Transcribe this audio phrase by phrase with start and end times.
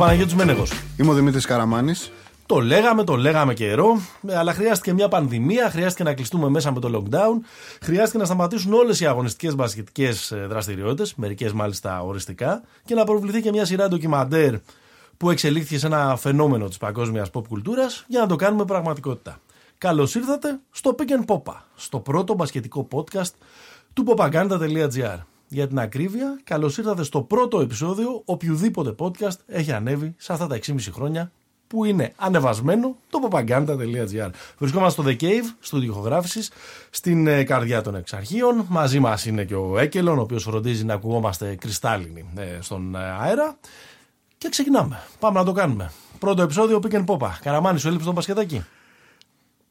[0.00, 0.72] Παναγιώτης Μένεγος.
[0.96, 2.12] Είμαι ο Δημήτρης Καραμάνης.
[2.46, 6.90] Το λέγαμε, το λέγαμε καιρό, αλλά χρειάστηκε μια πανδημία, χρειάστηκε να κλειστούμε μέσα με το
[6.94, 7.44] lockdown,
[7.82, 13.50] χρειάστηκε να σταματήσουν όλες οι αγωνιστικές μπασκετικές δραστηριότητες, μερικές μάλιστα οριστικά, και να προβληθεί και
[13.50, 14.54] μια σειρά ντοκιμαντέρ
[15.16, 19.40] που εξελίχθηκε σε ένα φαινόμενο της παγκόσμιας pop κουλτούρας για να το κάνουμε πραγματικότητα.
[19.78, 23.32] Καλώς ήρθατε στο Pick and Popa, στο πρώτο μπασκετικό podcast
[23.92, 25.18] του popaganda.gr.
[25.52, 30.58] Για την ακρίβεια, καλώς ήρθατε στο πρώτο επεισόδιο οποιοδήποτε podcast έχει ανέβει σε αυτά τα
[30.66, 31.32] 6,5 χρόνια
[31.66, 34.30] που είναι ανεβασμένο το popaganda.gr.
[34.58, 36.50] Βρισκόμαστε στο The Cave, στο ηχογράφησης,
[36.90, 38.64] στην ε, καρδιά των εξαρχείων.
[38.68, 42.98] Μαζί μας είναι και ο Έκελον, ο οποίος φροντίζει να ακουγόμαστε κρυστάλλινοι ε, στον ε,
[42.98, 43.58] αέρα.
[44.38, 45.02] Και ξεκινάμε.
[45.18, 45.92] Πάμε να το κάνουμε.
[46.18, 47.28] Πρώτο επεισόδιο Pick and Popa.
[47.40, 48.64] Καραμάνι, σου έλειψε το μπασκετάκι;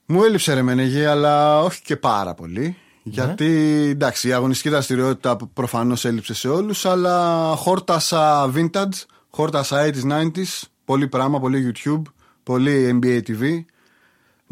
[0.05, 2.77] Μου έλειψε ρε Μενεγή, αλλά όχι και πάρα πολύ.
[3.09, 3.45] Γιατί
[3.89, 11.07] εντάξει, η αγωνιστική δραστηριότητα προφανώς έλειψε σε όλους, αλλά χόρτασα vintage, χόρτασα 80s, 90s, πολύ
[11.07, 12.01] πράγμα, πολύ YouTube,
[12.43, 13.63] πολύ NBA TV.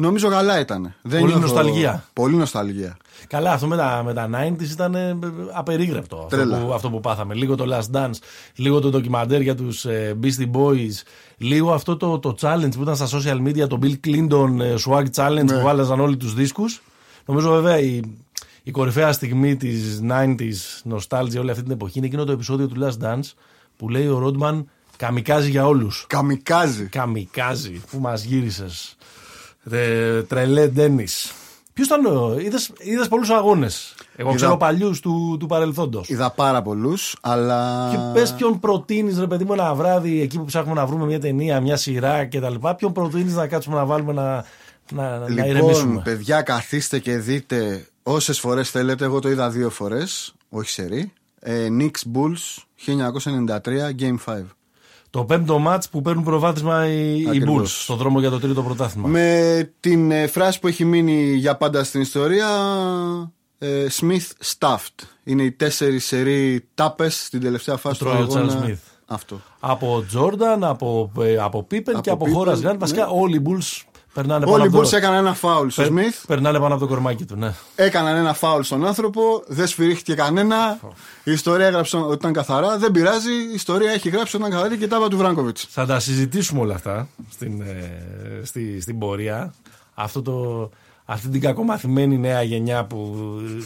[0.00, 0.94] Νομίζω καλά ήταν.
[1.02, 2.04] Δεν πολύ νοσταλγία.
[2.12, 2.96] Πολύ νοσταλγία.
[3.26, 5.18] Καλά, αυτό με τα, με τα 90s ήταν ε,
[5.52, 6.28] απερίγρεπτο.
[6.32, 7.34] Αυτό που, αυτό που πάθαμε.
[7.34, 8.18] Λίγο το Last Dance,
[8.56, 11.02] λίγο το ντοκιμαντέρ για τους ε, Beastie Boys,
[11.36, 15.04] λίγο αυτό το, το challenge που ήταν στα social media, το Bill Clinton ε, Swag
[15.14, 15.52] Challenge ναι.
[15.52, 16.82] που βάλαζαν όλοι τους δίσκους.
[17.24, 18.00] Νομίζω βέβαια η,
[18.62, 22.76] η κορυφαία στιγμή της 90s nostalgia όλη αυτή την εποχή είναι εκείνο το επεισόδιο του
[22.80, 23.32] Last Dance
[23.76, 26.04] που λέει ο Ρόντμαν Καμικάζει για όλους.
[26.08, 26.84] Καμικάζει.
[26.84, 27.82] Καμικάζει.
[27.90, 28.96] Πού μας γύρισες.
[30.28, 31.32] Τρελέ Ντένις.
[31.72, 32.36] Ποιος ήταν ο.
[32.78, 33.94] Είδες πολλούς αγώνες.
[34.16, 34.36] Εγώ Είδα...
[34.36, 36.08] ξέρω παλιούς του, του παρελθόντος.
[36.08, 37.88] Είδα πάρα πολλούς, αλλά.
[37.90, 41.20] Και πες ποιον προτείνεις, ρε παιδί μου, ένα βράδυ εκεί που ψάχνουμε να βρούμε μια
[41.20, 42.54] ταινία, μια σειρά κτλ.
[42.76, 44.44] Ποιον προτείνεις να κάτσουμε να βάλουμε να,
[44.92, 49.04] να, λοιπόν, να ηρεμήσουμε; παιδιά, καθίστε και δείτε όσες φορές θέλετε.
[49.04, 51.12] Εγώ το είδα δύο φορές, όχι σε ρί.
[51.40, 53.58] Ε, Knicks Bulls 1993
[53.98, 54.42] Game 5.
[55.10, 59.08] Το πέμπτο μάτ που παίρνουν προβάδισμα οι, οι Bulls στο δρόμο για το τρίτο πρωτάθλημα.
[59.08, 62.48] Με την ε, φράση που έχει μείνει για πάντα στην ιστορία
[63.58, 65.04] ε, Smith Stuffed.
[65.24, 68.64] Είναι οι τέσσερις σερή τάπες στην τελευταία φάση του αγώνα.
[68.64, 68.78] Smith.
[69.06, 69.40] Αυτό.
[69.60, 72.78] Από Τζόρνταν, από, ε, από Πίπεν και από Χώρας Γκραντ.
[72.78, 73.12] Βασικά ναι.
[73.12, 73.82] όλοι οι Bulls
[74.18, 76.26] Περνάνε Όλοι οι Bulls έκαναν ένα φάουλ στο Σμιθ.
[76.26, 77.54] Περνάνε πάνω από το κορμάκι του, ναι.
[77.74, 80.78] Έκαναν ένα φάουλ στον άνθρωπο, δεν σφυρίχτηκε κανένα.
[81.24, 82.78] Η ιστορία έγραψε ότι ήταν καθαρά.
[82.78, 85.66] Δεν πειράζει, η ιστορία έχει γράψει ότι ήταν καθαρή και τάβα του Βράγκοβιτς.
[85.70, 89.54] Θα τα συζητήσουμε όλα αυτά στην, ε, στη, στην πορεία.
[89.94, 90.70] Αυτό το,
[91.10, 93.16] αυτή την κακομαθημένη νέα γενιά που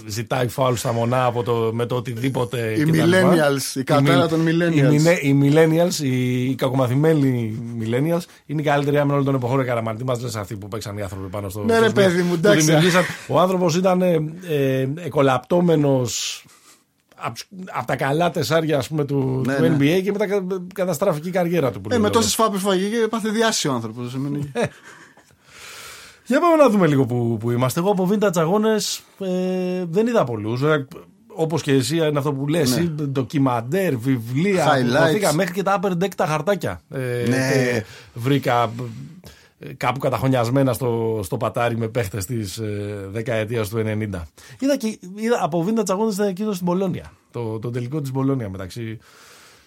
[0.06, 2.72] ζητάει φάουλ στα μονά από το, με το οτιδήποτε.
[2.72, 5.22] Οι millennials, η κατάρα των millennials.
[5.22, 9.56] Οι, οι millennials, οι, οι κακομαθημένοι millennials είναι οι καλύτεροι άμυνα όλων των εποχών.
[9.58, 11.64] Ρε Καραμαντή μας λες αυτοί που παίξαν οι άνθρωποι πάνω στο.
[11.64, 12.72] Ναι, ρε παιδί μου, εντάξει.
[13.28, 16.44] Ο άνθρωπος ήταν ε, ε, εκολαπτώμενος
[17.72, 20.00] από τα καλά τεσσάρια ας πούμε, του, ναι, του NBA ναι.
[20.00, 21.80] και μετά καταστράφηκε η καριέρα του.
[21.90, 24.16] Ε, με τόσες φάπες φαγή και πάθε διάσιο ο άνθρωπος.
[26.32, 27.80] Για πάμε να δούμε λίγο που, που είμαστε.
[27.80, 30.62] Εγώ από vintage αγώνες ε, δεν είδα πολλούς.
[30.62, 30.86] Ε,
[31.26, 32.84] Όπως και εσύ είναι αυτό που λες, ναι.
[32.84, 34.66] ντοκιμαντέρ, βιβλία.
[34.66, 35.34] Highlights.
[35.34, 36.80] μέχρι και τα upper deck τα χαρτάκια.
[36.90, 37.82] Ε, ναι.
[38.14, 38.72] βρήκα
[39.58, 44.22] ε, κάπου καταχωνιασμένα στο, στο πατάρι με παίχτες της ε, δεκαετίας του 90.
[44.58, 47.12] Είδα, και, είδα από vintage αγώνες ήταν εκείνο στην Πολώνια.
[47.30, 48.98] Το, το τελικό της Πολώνια μεταξύ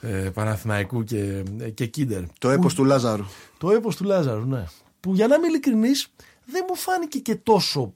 [0.01, 1.43] ε, Παναθηναϊκού και,
[1.73, 2.21] και Κίντερ.
[2.37, 3.25] Το έπος του Λάζαρου.
[3.57, 4.63] Το έπος του Λάζαρου, ναι.
[4.99, 6.07] Που για να είμαι ειλικρινής,
[6.45, 7.93] δεν μου φάνηκε και τόσο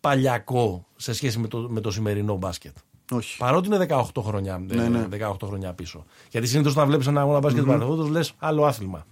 [0.00, 2.76] παλιακό σε σχέση με το, με το σημερινό μπάσκετ.
[3.10, 3.36] Όχι.
[3.36, 5.06] Παρότι είναι 18 χρόνια, ναι, ναι.
[5.10, 6.04] 18 χρόνια πίσω.
[6.30, 8.08] Γιατί συνήθως όταν βλέπεις ένα αγώνα μπάσκετ mm-hmm.
[8.10, 9.06] λες άλλο άθλημα.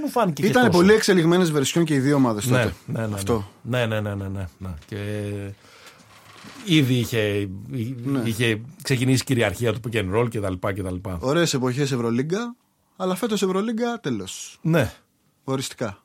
[0.00, 2.74] Μου φάνηκε Ήταν πολύ εξελιγμένες βερσιόν και οι δύο ομάδες ναι, τότε.
[2.86, 3.48] Ναι, ναι, ναι, Αυτό.
[3.62, 4.74] Ναι, ναι, ναι, ναι, ναι, ναι.
[4.86, 5.30] Και
[6.64, 7.48] ήδη είχε,
[8.04, 8.22] ναι.
[8.24, 11.08] είχε ξεκινήσει η κυριαρχία του pick and roll κτλ.
[11.18, 12.56] Ωραίες εποχές Ευρωλίγκα,
[12.96, 14.28] αλλά φέτος Ευρωλίγκα τέλο.
[14.60, 14.92] Ναι.
[15.44, 16.01] Οριστικά.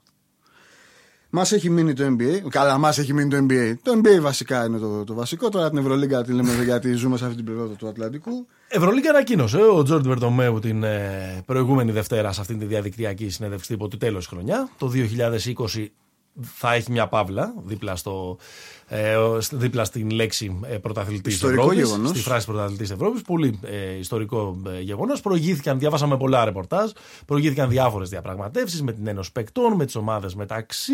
[1.37, 2.49] Μας έχει μείνει το NBA.
[2.49, 3.73] Καλά, μας έχει μείνει το NBA.
[3.81, 5.49] Το NBA βασικά είναι το, το βασικό.
[5.49, 8.47] Τώρα την Ευρωλίγκα τη λέμε γιατί ζούμε σε αυτή την περίοδο του Ατλαντικού.
[8.67, 13.87] Ευρωλίγκα ανακοίνωσε ο Τζόρντ Βερτομέου την ε, προηγούμενη Δευτέρα σε αυτήν τη διαδικτυακή συνέντευξη τύπου
[13.87, 14.69] του τέλος χρονιάς.
[14.77, 14.91] Το
[15.75, 15.85] 2020
[16.41, 18.37] θα έχει μια παύλα δίπλα, στο,
[18.87, 19.17] ε,
[19.51, 21.89] δίπλα στην λέξη ε, πρωταθλητής Ευρώπης.
[21.89, 23.21] Στη φράση πρωταθλητής Ευρώπης.
[23.21, 25.21] Πολύ ε, ιστορικό ε, γεγονός.
[25.21, 26.91] Προηγήθηκαν, διάβασαμε πολλά ρεπορτάζ.
[27.25, 30.93] Προηγήθηκαν διάφορες διαπραγματεύσεις με την Ένωση Παικτών, με τις ομάδες μεταξύ,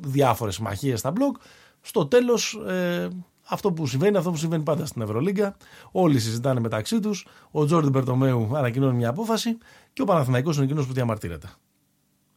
[0.00, 1.36] διάφορες συμμαχίες στα μπλοκ.
[1.80, 3.08] Στο τέλος, ε,
[3.48, 5.56] αυτό που συμβαίνει, αυτό που συμβαίνει πάντα στην Ευρωλίγκα.
[5.90, 7.26] Όλοι συζητάνε μεταξύ τους.
[7.50, 9.58] Ο Τζόρντι Μπερτομέου ανακοινώνει μια απόφαση
[9.92, 11.48] και ο Παναθηναϊκός είναι εκείνος που διαμαρτύρεται.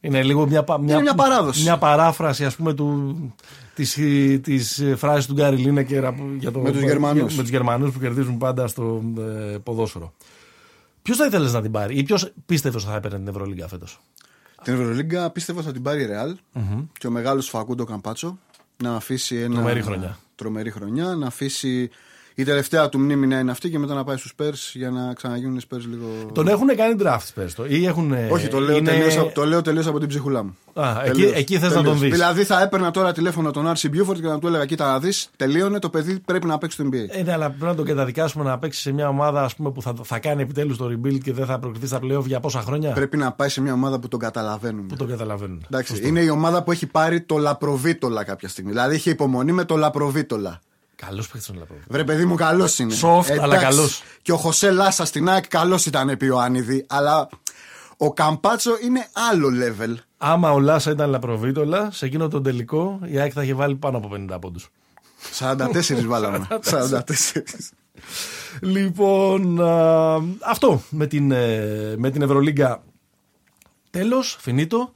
[0.06, 1.62] Είναι λίγο μια, μια, μια παράδοση.
[1.62, 3.18] Μια παράφραση ας πούμε του,
[3.76, 4.00] της,
[4.42, 6.04] της φράσης του Γκάρι Λίνεκερ
[6.38, 7.36] για το, με τους Γερμανούς.
[7.36, 10.14] με τους Γερμανούς που κερδίζουν πάντα στο ε, ποδόσφαιρο.
[11.02, 14.00] Ποιος θα ήθελες να την πάρει ή ποιος πίστευες ότι θα έπαιρνε την Ευρωλίγκα φέτος;
[14.64, 16.62] Την Ευρωλίγκα πίστευα θα την πάρει η Real
[17.00, 18.38] και ο μεγάλος Φακούντο Καμπάτσο
[18.84, 19.54] να αφήσει ένα.
[19.54, 20.18] Τρομερή χρονιά.
[20.36, 21.90] Τρομερή χρονιά, να αφήσει
[22.36, 25.14] η τελευταία του μνήμη να είναι αυτή και μετά να πάει στους Spurs για να
[25.14, 26.08] ξαναγίνουν οι Spurs λίγο.
[26.34, 28.16] Τον έχουν κάνει draft Spurs το, ή έχουν.
[28.30, 28.90] Όχι, το λέω, είναι...
[28.92, 30.58] τελείως, το λέω τελείως από την ψυχουλά μου.
[30.74, 32.12] Α, εκεί, εκεί θες να τον δεις.
[32.12, 35.30] Δηλαδή θα έπαιρνα τώρα τηλέφωνο τον Άρση Μπιούφορτ και να του έλεγα: Κοίτα να δεις,
[35.36, 37.18] τελείωνε το παιδί πρέπει να παίξει το NBA.
[37.18, 39.82] Ε, ναι, αλλά πρέπει να τον καταδικάσουμε να παίξει σε μια ομάδα ας πούμε, που
[39.82, 42.92] θα, θα κάνει επιτέλους το rebuild και δεν θα προκριθεί στα playoff για πόσα χρόνια;
[42.92, 44.88] Πρέπει να πάει σε μια ομάδα που τον καταλαβαίνουν.
[44.88, 45.66] Που τον καταλαβαίνουν.
[45.66, 48.72] Εντάξει, είναι η ομάδα που έχει πάρει το λαπροβίτολα κάποια στιγμή.
[48.72, 50.62] Δηλαδή είχε υπομονή με το λαπροβίτολα.
[51.08, 51.84] Καλός παίχτη τον Λαπρόβιτ.
[51.90, 52.96] Βρε παιδί μου, καλός είναι.
[53.02, 54.04] Soft, αλλά καλός.
[54.22, 56.86] Και ο Χωσέ Λάσα στην ΑΕΚ καλός ήταν επί Ιωάννιδη.
[56.90, 57.30] Αλλά
[57.98, 59.96] ο Καμπάτσο είναι άλλο level.
[60.18, 63.98] Άμα ο Λάσα ήταν Λαπροβίτολα, σε εκείνο τον τελικό η ΑΕΚ θα είχε βάλει πάνω
[63.98, 64.70] από 50 πόντους.
[65.40, 66.48] 44 βάλαμε.
[66.72, 67.02] 44.
[68.62, 72.84] λοιπόν, α, αυτό με την, ε, με την Ευρωλίγκα.
[73.90, 74.92] Τέλος, φινίτο.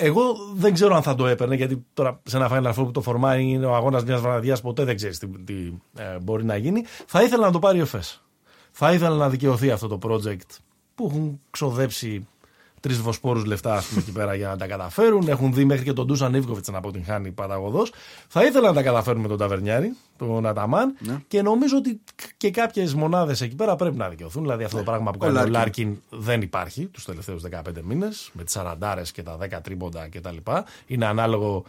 [0.00, 3.00] Εγώ δεν ξέρω αν θα το έπαιρνε, γιατί τώρα σε ένα Final Four που το
[3.00, 5.54] φορμάει είναι ο αγώνας μιας βραδιάς, ποτέ δεν ξέρεις τι, τι
[5.96, 6.84] ε, μπορεί να γίνει.
[7.06, 8.24] Θα ήθελα να το πάρει ο ΕΦΕΣ.
[8.70, 10.56] Θα ήθελα να δικαιωθεί αυτό το project
[10.94, 12.26] που έχουν ξοδέψει
[12.80, 15.28] τρεις Βοσπόρους λεφτά ας πούμε, εκεί πέρα για να τα καταφέρουν.
[15.28, 17.92] Έχουν δει μέχρι και τον Ντούσαν Ίβκοβιτς να αποτυγχάνει παταγωδώς.
[18.28, 20.96] Θα ήθελα να τα καταφέρουν με τον Ταβερνιάρη, τον Αταμάν.
[20.98, 21.16] Ναι.
[21.28, 22.00] Και νομίζω ότι
[22.36, 24.42] και κάποιες μονάδες εκεί πέρα πρέπει να δικαιωθούν.
[24.42, 25.30] Δηλαδή αυτό το πράγμα που Ναι.
[25.30, 25.88] Ο κάνει ο Λάρκιν.
[25.88, 30.36] Λάρκιν δεν υπάρχει τους τελευταίους 15 μήνες με τις 40 και τα 10 τρίποντα κτλ.
[30.86, 31.64] Είναι ανάλογο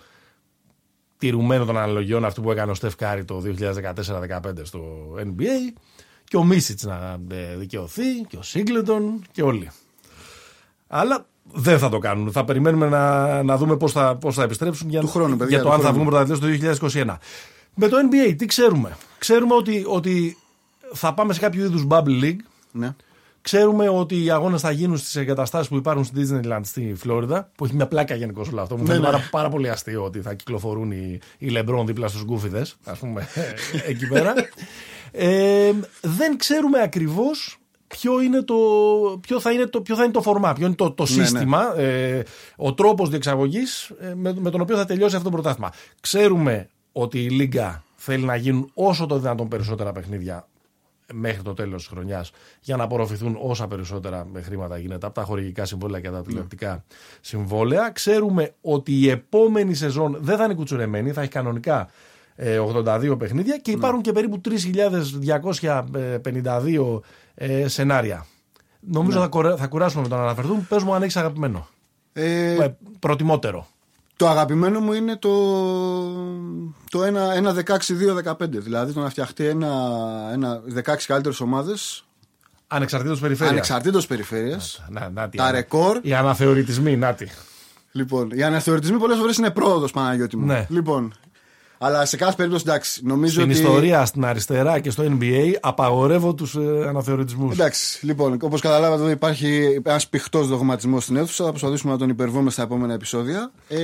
[1.18, 4.82] τηρουμένο των αναλογιών αυτού που έκανε ο Στεφ Κάρη το 2014-2015 στο
[5.18, 5.80] NBA
[6.24, 9.72] και ο Μίσιτς να ε, δικαιωθεί και ο Σίγκλετον και όλοι.
[10.92, 12.32] Αλλά δεν θα το κάνουν.
[12.32, 15.58] Θα περιμένουμε να, να δούμε πώς θα, πώς θα επιστρέψουν για, Του χρόνου, παιδιά, για
[15.58, 16.04] το του αν θα χρόνου.
[16.04, 17.18] βγουν πρωταθλητές το 2021.
[17.76, 20.38] Με το NBA τι ξέρουμε; Ξέρουμε ότι, ότι
[20.94, 22.40] θα πάμε σε κάποιο είδους bubble league.
[22.72, 22.96] Ναι.
[23.42, 27.66] Ξέρουμε ότι οι αγώνες θα γίνουν στις εγκαταστάσεις που υπάρχουν στη Disneyland στη Φλόριδα, που
[27.66, 28.78] έχει μια πλάκα γενικώ όλο αυτό.
[28.78, 29.12] Μου φαίνεται ναι.
[29.12, 33.28] πάρα, πάρα πολύ αστείο ότι θα κυκλοφορούν οι, οι Λεμπρόν δίπλα στους γκούφιδες, ας πούμε,
[33.92, 34.34] εκεί πέρα.
[35.12, 35.72] Ε,
[36.02, 37.59] δεν ξέρουμε ακριβώς
[37.90, 38.56] ποιο, είναι το,
[39.22, 41.10] ποιο, θα είναι το, ποιο θα είναι το φορμά, ποιο είναι το, το ναι.
[41.10, 42.24] σύστημα, ε,
[42.56, 45.72] ο τρόπος διεξαγωγής ε, με, με τον οποίο θα τελειώσει αυτό το πρωτάθλημα.
[46.00, 50.48] Ξέρουμε ότι η Λίγκα θέλει να γίνουν όσο το δυνατόν περισσότερα παιχνίδια
[51.14, 52.32] μέχρι το τέλος της χρονιάς
[52.62, 56.84] για να απορροφηθούν όσα περισσότερα με χρήματα γίνεται από τα χορηγικά συμβόλαια και τα τηλεοπτικά
[57.22, 57.90] συμβόλαια.
[57.90, 61.90] Ξέρουμε ότι η επόμενη σεζόν δεν θα είναι κουτσουρεμένη, θα έχει κανονικά ε,
[62.40, 64.42] 82 παιχνίδια και υπάρχουν και περίπου
[65.94, 67.00] 3.252
[67.36, 68.26] ε, σενάρια.
[68.80, 70.68] Νομίζω θα, κορε- θα κουράσουμε με το να αναφερθούν.
[70.68, 71.68] Πες μου αν έχεις αγαπημένο.
[72.14, 73.68] Ε, Ε, προτιμότερο.
[74.16, 75.30] το αγαπημένο μου είναι το,
[76.90, 77.00] το
[78.26, 78.34] 1-16-2-15.
[78.50, 79.70] Δηλαδή το να φτιαχτεί ένα,
[80.32, 82.04] ένα 16 καλύτερες ομάδες
[82.68, 83.52] Ανεξαρτήτως περιφέρειας.
[83.52, 84.84] ανεξαρτήτως περιφέρειας.
[84.90, 86.00] Να, να, τι, Τα ρεκόρ.
[86.02, 87.30] Οι αναθεωρητισμοί, νάτι.
[87.92, 90.46] Λοιπόν, οι αναθεωρητισμοί πολλές φορές είναι πρόοδος, Παναγιώτη μου.
[90.46, 90.66] Ναι.
[90.70, 91.14] Λοιπόν,
[91.82, 93.60] αλλά σε κάθε περίπτωση εντάξει, νομίζω Στην ότι.
[93.60, 97.54] ιστορία, στην αριστερά και στο NBA απαγορεύω τους ε, αναθεωρητισμούς.
[97.54, 101.44] Εντάξει, λοιπόν, όπως καταλάβατε, εδώ υπάρχει ένας πηχτός δογματισμός στην αίθουσα.
[101.44, 103.52] Θα προσπαθήσουμε να τον υπερβούμε στα επόμενα επεισόδια.
[103.68, 103.80] Ε,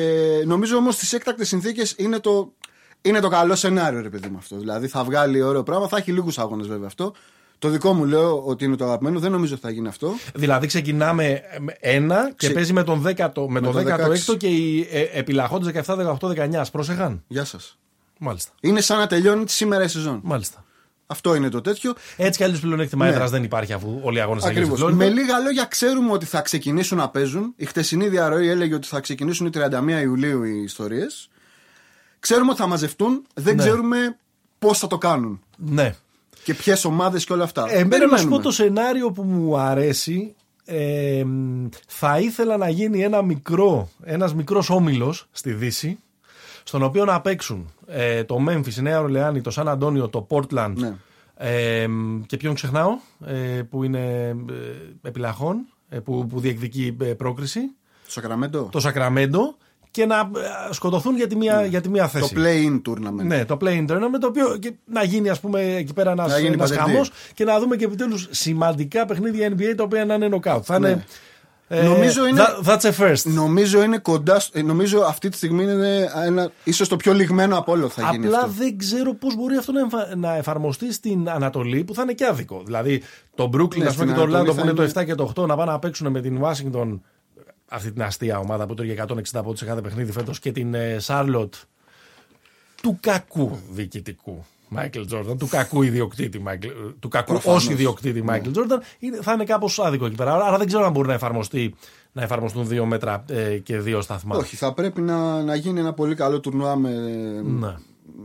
[0.46, 2.52] νομίζω όμως στι έκτακτες συνθήκες είναι το,
[3.02, 4.58] είναι το καλό σενάριο, ρε παιδί μου αυτό.
[4.58, 7.14] Δηλαδή θα βγάλει ωραίο πράγμα, θα έχει λίγους αγώνες βέβαια αυτό.
[7.60, 10.12] Το δικό μου λέω ότι είναι το αγαπημένο, δεν νομίζω ότι θα γίνει αυτό.
[10.34, 13.80] Δηλαδή ξεκινάμε με ένα και Ξε- παίζει με τον 10ο, με Με τον το
[14.34, 16.64] 16ο και οι ε, επιλαχόντες 17, 18, 19.
[16.72, 17.24] Πρόσεχαν.
[17.28, 17.78] Γεια σας.
[18.20, 18.52] Μάλιστα.
[18.62, 20.20] Είναι σαν να τελειώνει σήμερα η σεζόν.
[20.24, 20.64] Μάλιστα.
[21.08, 21.94] Αυτό είναι το τέτοιο.
[22.18, 23.12] Έτσι κι αλλιώς πλεονέκτημα Ναι.
[23.12, 24.90] έδρας δεν υπάρχει αφού όλοι οι αγώνες θα γίνουν Ακριβώς.
[24.90, 25.16] στη Φλόριντα.
[25.16, 27.54] Με λίγα λόγια, ξέρουμε ότι θα ξεκινήσουν να παίζουν.
[27.56, 31.30] Η χτεσινή διαρροή έλεγε ότι θα ξεκινήσουν οι 31 Ιουλίου οι ιστορίες.
[32.20, 33.26] Ξέρουμε ότι θα μαζευτούν.
[33.34, 33.64] Δεν Ναι.
[33.64, 34.18] ξέρουμε
[34.60, 35.42] πώς θα το κάνουν.
[35.58, 35.96] Ναι.
[36.44, 37.62] Και ποιες ομάδες και όλα αυτά.
[37.70, 38.36] Εμένα να σου Περιμένουμε.
[38.38, 40.36] πω το σενάριο που μου αρέσει.
[40.66, 46.00] Ε, μ, θα ήθελα να γίνει ένα μικρό, ένας μικρός όμιλος στη Δύση
[46.68, 50.74] στον οποίο να παίξουν ε, το Memphis, η Νέα Ορλεάνη, το Σαν Αντώνιο, το Portland
[50.76, 50.94] Ναι.
[51.36, 52.90] ε, μ, και ποιον ξεχνάω
[53.26, 53.34] ε,
[53.70, 55.58] που είναι ε, επιλαχών
[55.90, 57.60] ε, που, που διεκδικεί ε, πρόκριση
[58.06, 58.70] Το Σακραμέντο.
[58.72, 59.58] το Σακραμέντο
[59.92, 62.20] και να ε, σκοτωθούν για τη μία, για τη μία Ναι.
[62.20, 62.36] Το θέση.
[62.38, 63.24] play-in tournament.
[63.26, 66.40] Ναι, το play-in tournament, το οποίο και να γίνει ας πούμε εκεί πέρα ένας, Να
[66.40, 66.92] γίνει ένας παντελή.
[66.92, 70.60] χαμός και να δούμε και επιτέλους σημαντικά παιχνίδια NBA τα οποία να είναι knockout.
[70.64, 70.88] Θα Ναι.
[70.90, 71.06] είναι,
[71.68, 73.24] ε, Νομίζω είναι- that- that's a first.
[73.24, 74.40] Νομίζω είναι κοντά.
[74.40, 78.10] στο- ε, Νομίζω αυτή τη στιγμή είναι ένα, ίσως το πιο λιγμένο από όλο θα
[78.12, 78.52] γίνει Απλά αυτό.
[78.58, 82.26] δεν ξέρω πώς μπορεί αυτό να, εμφα- να εφαρμοστεί στην Ανατολή που θα είναι και
[82.26, 82.62] άδικο.
[82.66, 83.02] Δηλαδή
[83.36, 84.92] το Brooklyn Ναι, ας πούμε, στην και το Ανατολή Orlando που θα είναι το είναι-
[84.92, 87.00] 7 και το 8 να πάνε να παίξουν με την Washington
[87.70, 90.98] αυτή την αστεία ομάδα που τρώγε 160 πόντους σε κάθε παιχνίδι φέτος και την ε,
[91.06, 91.50] Charlotte
[92.82, 94.46] του κακού διοικητικού.
[94.70, 97.68] Μάικλ Τζόρνταν, του κακού ιδιοκτήτη, Michael, του κακού Προφανώς.
[97.68, 100.34] ω ιδιοκτήτη Μάικλ Τζόρνταν, είναι- θα είναι κάπως άδικο εκεί πέρα.
[100.34, 101.76] Άρα δεν ξέρω αν μπορεί να, εφαρμοστεί,
[102.12, 104.36] να εφαρμοστούν δύο μέτρα ε, και δύο σταθμά.
[104.38, 106.90] Όχι, θα πρέπει να, να γίνει ένα πολύ καλό τουρνουά με,
[107.46, 107.74] Ναι.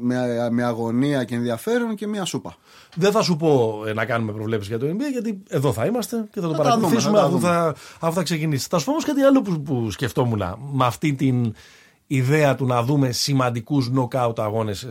[0.01, 2.55] με, με αγωνία και ενδιαφέρον και μια σούπα.
[2.95, 6.29] Δεν θα σου πω ε, να κάνουμε προβλέψεις για το NBA, γιατί εδώ θα είμαστε
[6.33, 7.49] και θα το Θα τα παρακολουθήσουμε δούμε, θα τα αφού, δούμε.
[7.53, 7.75] θα,
[8.07, 8.67] αφού θα ξεκινήσει.
[8.71, 10.43] Θα σου πω όμως κάτι άλλο που, που σκεφτόμουν
[10.73, 11.55] με αυτή την
[12.13, 14.87] ιδέα του να δούμε σημαντικούς knockout αγώνες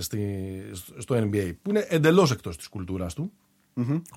[0.98, 3.32] στο NBA, που είναι εντελώς εκτός της κουλτούρας του.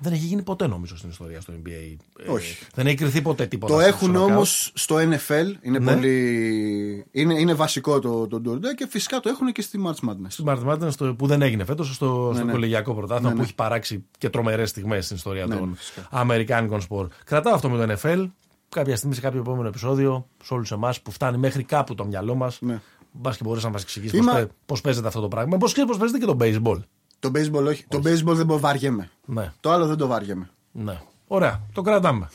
[0.01, 1.97] Δεν έχει γίνει ποτέ νομίζω στην ιστορία στο NBA.
[2.27, 2.65] Ε, Όχι.
[2.75, 3.75] δεν έχει κρυθεί ποτέ τίποτα.
[3.75, 4.21] Το στο έχουν knockout.
[4.31, 5.47] όμως στο NFL.
[5.63, 5.93] Είναι, Ναι.
[5.95, 7.07] πολύ...
[7.11, 10.27] είναι, είναι βασικό το, το τουρνουά και φυσικά το έχουν και στη March Madness.
[10.29, 12.53] Στη Martin Madness, στο- που δεν έγινε φέτος, στο, στο ναι.
[12.53, 13.47] κολεγιακό πρωτάθλημα Ναι, που ναι.
[13.47, 16.09] έχει παράξει και τρομερές στιγμές στην ιστορία Ναι, των φυσικά.
[16.11, 17.09] Αμερικάνικων σπορ.
[17.25, 18.29] Κρατάω αυτό με το NFL.
[18.75, 22.35] Κάποια στιγμή σε κάποιο επόμενο επεισόδιο, σε όλους εμάς που φτάνει μέχρι κάπου το μυαλό
[22.35, 22.81] μας, Ναι.
[23.13, 25.57] μπας και μπορείς να μας εξηγήσεις Είμα- πώς παίζεται αυτό το πράγμα.
[25.57, 26.81] Πώς ξέρεις πώς παίζεται και το baseball.
[27.19, 27.85] Το baseball όχι.
[27.89, 29.11] Το baseball δεν το βαριέμαι.
[29.25, 30.51] Ναι, Το άλλο δεν το βαριέμαι.
[30.73, 31.01] ναι.
[31.27, 32.29] Ωραία, το κρατάμε.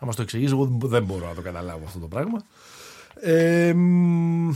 [0.00, 2.42] Να μας το εξηγήσει, εγώ δεν μπορώ να το καταλάβω αυτό το πράγμα.
[3.14, 4.50] Ε, μ,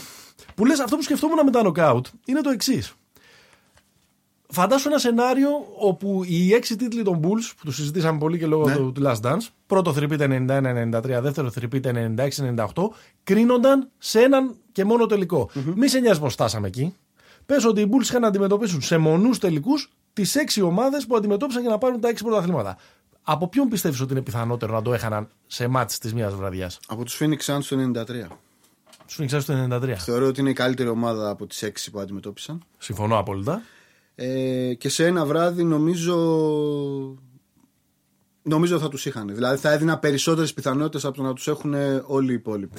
[0.54, 2.94] που λες, αυτό που σκεφτόμουν με τα νοκάουτ είναι το εξής.
[4.48, 5.48] Φαντάσου ένα σενάριο
[5.78, 8.74] όπου οι έξι τίτλοι των Bulls, που τους συζητήσαμε πολύ και λόγω Ναι.
[8.76, 12.90] του, του Last Dance, πρώτο θρυπείται 91-93, δεύτερο θρυπείται 96-98,
[13.24, 15.50] κρίνονταν σε έναν και μόνο τελικό.
[15.74, 16.94] Μη σε νοιάζει πώ φτάσαμε εκεί.
[17.46, 21.62] Πες ότι οι Bulls είχαν να αντιμετωπίσουν σε μονούς τελικούς τις έξι ομάδες που αντιμετώπισαν
[21.62, 22.76] για να πάρουν τα έξι πρωταθλήματα.
[23.22, 27.04] Από ποιον πιστεύεις ότι είναι πιθανότερο να το έχαναν σε μάτς της μία βραδιάς; Από
[27.04, 28.28] τους Phoenix Suns το 93.
[29.06, 29.94] Τους Phoenix Suns το 93.
[29.98, 32.62] Θεωρώ ότι είναι η καλύτερη ομάδα από τις 6 που αντιμετώπισαν.
[32.78, 33.62] Συμφωνώ απόλυτα.
[34.18, 36.16] Ε, και σε ένα βράδυ νομίζω.
[38.42, 39.34] Νομίζω θα τους είχαν.
[39.34, 41.74] Δηλαδή θα έδινα περισσότερες πιθανότητες από το να τους έχουν
[42.06, 42.78] όλοι οι υπόλοιποι.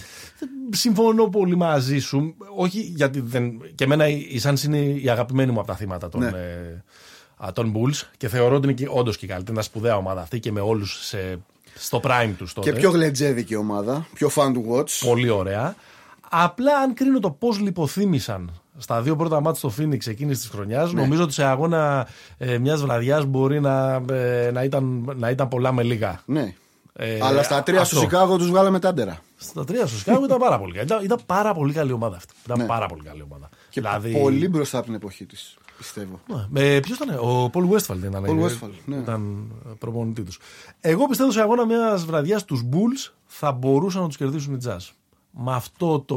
[0.69, 2.35] Συμφωνώ πολύ μαζί σου.
[2.55, 3.61] Όχι γιατί δεν.
[3.75, 6.27] Και εμένα η Suns είναι η αγαπημένη μου από τα θύματα των, Ναι.
[6.27, 6.83] ε,
[7.37, 9.51] α, των Bulls και θεωρώ ότι είναι όντως και η καλύτερη.
[9.51, 11.13] Είναι μια σπουδαία ομάδα αυτή και με όλους
[11.75, 12.71] στο prime τους τότε.
[12.71, 14.07] Και πιο γλεντζέδικη ομάδα.
[14.13, 14.99] Πιο fun to watch.
[15.05, 15.75] Πολύ ωραία.
[16.29, 20.93] Απλά αν κρίνω το πώς λιποθύμησαν στα δύο πρώτα μάτια στο Phoenix εκείνης της χρονιάς,
[20.93, 21.01] Ναι.
[21.01, 22.07] νομίζω ότι σε αγώνα
[22.37, 26.21] ε, μιας βραδιάς μπορεί να, ε, να, ήταν, να ήταν πολλά με λίγα.
[26.25, 26.53] Ναι.
[26.99, 27.95] Ε, Αλλά στα τρία αυτό.
[27.95, 29.19] στο Σικάγο τους βγάλαμε τάντερα.
[29.37, 30.85] Στα τρία στο Σικάγο ήταν πάρα πολύ καλή.
[30.85, 32.33] Ήταν, ήταν πάρα πολύ καλή ομάδα αυτή.
[32.45, 32.65] Ήταν Ναι.
[32.65, 33.49] πάρα πολύ καλή ομάδα.
[33.69, 36.19] Και δηλαδή, πολύ μπροστά από την εποχή της, πιστεύω.
[36.49, 36.79] Ναι.
[36.79, 38.25] Ποιος ήταν, ο Πολ Westphal ήταν.
[38.27, 38.95] Paul ε, Westphal, ναι.
[38.95, 40.39] Ήταν προπονητή τους.
[40.81, 44.89] Εγώ πιστεύω σε αγώνα μιας βραδιάς τους Bulls θα μπορούσαν να τους κερδίσουν οι Jazz.
[45.43, 46.15] Με αυτό το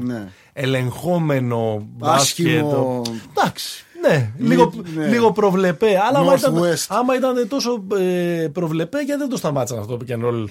[0.00, 0.28] Ναι.
[0.52, 2.96] ελεγχόμενο Άσχημο.
[2.96, 3.16] μπάσκετ.
[3.36, 3.84] Εντάξει.
[4.08, 5.06] Ναι, λίγο, ναι.
[5.06, 5.98] λίγο προβλεπέ.
[6.08, 6.84] Αλλά άμα ήταν, Northwest.
[6.88, 10.44] άμα ήταν τόσο ε, προβλεπέ, γιατί δεν το σταμάτησαν αυτό το pick and roll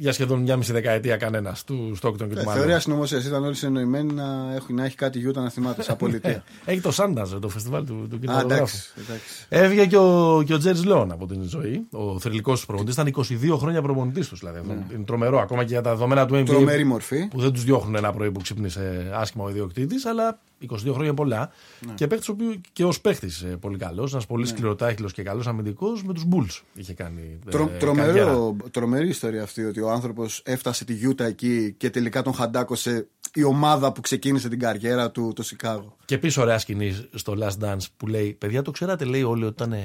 [0.00, 2.52] για σχεδόν μια μισή δεκαετία κανένας του Stockton και του Ε, Malone.
[2.54, 6.42] θεωρία συνωμοσίας ήταν όλοι συνεννοημένοι να, έχουν, να έχει κάτι γιούτα να θυμάται σαν πολιτεία.
[6.64, 8.62] Έχει το Sundance, το φεστιβάλ του, του Α, κινηματογράφου.
[8.62, 8.90] εντάξει.
[9.04, 9.46] εντάξει.
[9.48, 11.86] Έφυγε και ο, και ο Τζέρι Λεόν από την ζωή.
[11.90, 12.94] Ο θρηλυκός του προπονητής.
[12.94, 13.12] Ήταν
[13.52, 14.38] 22 χρόνια προπονητής τους.
[14.38, 14.60] Δηλαδή.
[14.94, 16.38] Είναι τρομερό ακόμα και για τα δεδομένα του NBA.
[16.38, 16.44] Ναι.
[16.44, 17.28] Τρομερή μορφή.
[17.28, 20.38] Που δεν τους διώχνουν ένα πρωί που ξύπνησε άσχημα ο ιδιοκτήτης, αλλά
[20.68, 21.50] 22 χρόνια πολλά.
[21.86, 21.92] Ναι.
[21.94, 23.28] Και παίχτη και ως παίχτη
[23.60, 24.12] πολύ καλός.
[24.12, 27.38] Ένας πολύ σκληροτάχυλο και καλός αμυντικός με τους Bulls είχε κάνει.
[27.46, 27.78] ε, Τρο, καριέρα.
[27.78, 33.08] τρομερό, τρομερή ιστορία αυτή ότι ο άνθρωπος έφτασε τη Γιούτα εκεί και τελικά τον χαντάκωσε
[33.34, 35.96] η ομάδα που ξεκίνησε την καριέρα του, το Σικάγο.
[36.04, 39.62] Και επίση ωραία σκηνή στο Last Dance που λέει: Παιδιά, το ξέρατε, λέει όλοι ότι
[39.62, 39.78] ήταν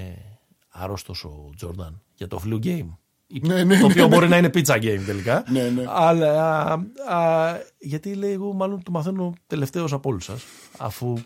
[0.69, 2.87] άρρωστος ο Τζόρνταν για το flu game.
[3.27, 4.15] Ναι, ναι, το ναι, οποίο ναι.
[4.15, 5.43] μπορεί να είναι pizza game τελικά.
[5.47, 5.83] Ναι, ναι.
[5.87, 6.61] Αλλά.
[6.61, 6.79] α,
[7.15, 10.43] α, γιατί λέει, εγώ μάλλον το μαθαίνω τελευταίο από όλους σας.
[10.77, 11.17] Αφού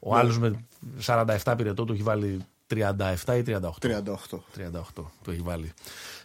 [0.00, 0.18] ο Ναι.
[0.18, 0.64] άλλος με
[1.06, 2.38] 47 πυρετό του έχει βάλει
[2.74, 3.78] 37 ή 38.
[3.80, 4.42] 38.
[4.56, 4.80] 38
[5.22, 5.72] το έχει βάλει.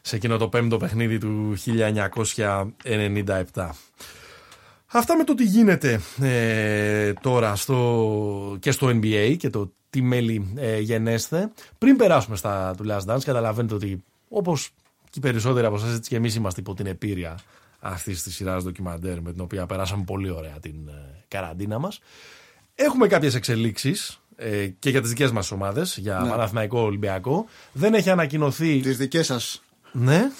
[0.01, 3.69] Σε εκείνο το πέμπτο παιχνίδι του 1997.
[4.85, 10.53] Αυτά με το τι γίνεται ε, τώρα στο, και στο NBA και το τι μέλη
[10.55, 11.51] ε, γενέστε.
[11.77, 14.69] Πριν περάσουμε στα του Last Dance, καταλαβαίνετε ότι όπως
[15.13, 17.39] και οι περισσότεροι από εσάς έτσι και εμείς είμαστε υπό την επίρρεια
[17.79, 21.99] αυτής της σειράς ντοκιμαντέρ με την οποία περάσαμε πολύ ωραία την ε, καραντίνα μας.
[22.75, 26.29] Έχουμε κάποιες εξελίξεις ε, και για τις δικές μας ομάδες, για Ναι.
[26.29, 27.45] Παναθηναϊκό Ολυμπιακό.
[27.71, 28.79] Δεν έχει ανακοινωθεί...
[28.79, 29.63] Τις δικές σας.
[29.91, 30.31] Ναι,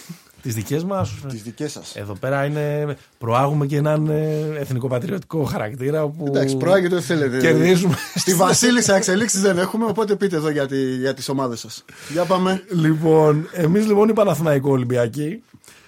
[0.44, 1.16] τις δικές μας...
[1.30, 1.96] Τις δικές σας.
[1.96, 2.98] Εδώ πέρα είναι.
[3.18, 6.26] Προάγουμε και έναν ε, εθνικοπατριωτικό χαρακτήρα όπου.
[6.28, 7.40] Εντάξει, προάγεται ό,τι θέλετε.
[7.40, 7.96] Κερδίζουμε.
[8.16, 11.86] Στη Βασίλισσα εξελίξεις δεν έχουμε, οπότε πείτε εδώ για, τη, για τις ομάδες σας.
[12.12, 12.64] Για πάμε.
[12.70, 15.44] λοιπόν, εμείς λοιπόν οι Παναθηναϊκό Ολυμπιακοί.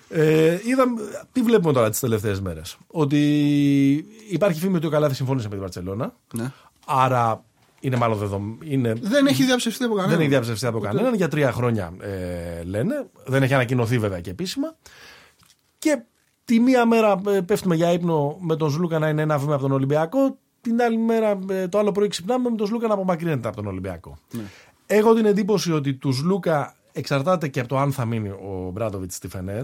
[0.10, 3.20] Ε, είδαμε, τι βλέπουμε τώρα τις τελευταίες μέρες; Ότι
[4.30, 6.14] υπάρχει φήμη ότι ο Καλάθι συμφώνησε με την Βαρκελόνα.
[6.34, 6.52] Ναι.
[6.86, 7.44] Άρα
[7.86, 8.58] είναι μάλλον δεδομένο.
[8.64, 10.12] Είναι, Δεν έχει διαψευστεί από κανέναν.
[10.12, 11.14] δεν έχει διαψευστεί από κανέναν.
[11.16, 13.08] Για τρία χρόνια ε, λένε.
[13.26, 14.76] Δεν έχει ανακοινωθεί βέβαια και επίσημα.
[15.78, 16.02] Και
[16.46, 19.62] τη μία μέρα ε, πέφτουμε για ύπνο με τον Ζλούκα να είναι ένα βήμα από
[19.62, 20.38] τον Ολυμπιακό.
[20.62, 23.68] Την άλλη μέρα, ε, το άλλο πρωί ξυπνάμε με τον Ζλούκα να απομακρύνεται από τον
[23.68, 24.18] Ολυμπιακό.
[24.32, 24.44] Ναι.
[24.86, 29.16] Έχω την εντύπωση ότι του Λούκα εξαρτάται και από το αν θα μείνει ο Μπράντοβιτς
[29.16, 29.64] στη φενερ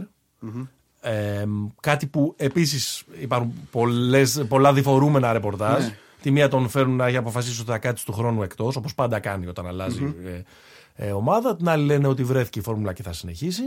[1.02, 1.44] Ε,
[1.80, 5.84] κάτι που επίσης υπάρχουν πολλές, πολλά διφορούμενα ρεπορτάζ.
[5.84, 5.98] Ναι.
[6.22, 9.20] Τη μία τον φέρνουν να έχει αποφασίσει ότι θα κάτσει του χρόνου εκτός, όπως πάντα
[9.20, 10.42] κάνει όταν αλλάζει ε,
[10.96, 11.56] ε, ομάδα.
[11.56, 13.64] Την άλλη λένε ότι βρέθηκε η φόρμουλα και θα συνεχίσει.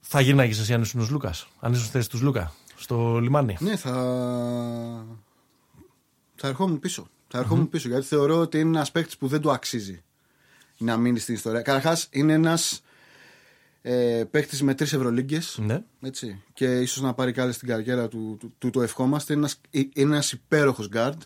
[0.00, 3.56] Θα γύρναγε εσύ αν ήσουν ο Λούκας, αν ήσουν στη θέση τους Λούκα, στο λιμάνι;
[3.60, 3.92] Ναι, θα.
[6.34, 7.06] Θα ερχόμουν πίσω.
[7.28, 10.02] Θα ερχόμουν πίσω γιατί θεωρώ ότι είναι ένας παίκτης που δεν του αξίζει
[10.78, 11.62] να μείνει στην ιστορία.
[11.62, 12.82] Καταρχάς, είναι ένας
[13.82, 15.58] ε, παίκτη με τρεις Ευρωλίγκες.
[15.62, 15.82] Ναι.
[16.02, 16.42] Έτσι.
[16.52, 19.32] Και ίσως να πάρει κάτι στην καριέρα του, του, του το ευχόμαστε.
[19.32, 19.60] Είναι ένας
[19.94, 21.20] είναι ένας υπέροχος γκάρντ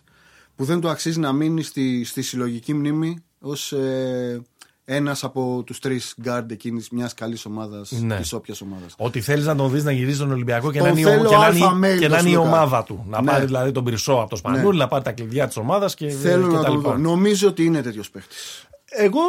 [0.56, 4.42] που δεν του αξίζει να μείνει στη, στη συλλογική μνήμη ως ε,
[4.88, 8.16] ένας από τους τρεις γκάρντ εκείνης μιας καλής ομάδας, Ναι.
[8.16, 8.94] της όποιας ομάδας.
[8.96, 11.28] Ότι θέλεις να τον δεις να γυρίζει στον Ολυμπιακό και Τον να είναι, η- θέλω
[11.28, 12.48] και να είναι, alpha male και να το είναι η Σλούκα.
[12.48, 13.04] ομάδα του.
[13.08, 13.30] Να Ναι.
[13.30, 16.48] πάρει δηλαδή τον Πυρσό από το Σπανούλη, να πάρει τα κλειδιά της ομάδας και, Θέλω
[16.48, 16.90] και να τα το λοιπά.
[16.90, 16.96] δω.
[16.96, 18.34] Νομίζω ότι είναι τέτοιος παίκτη.
[18.90, 19.20] Εγώ,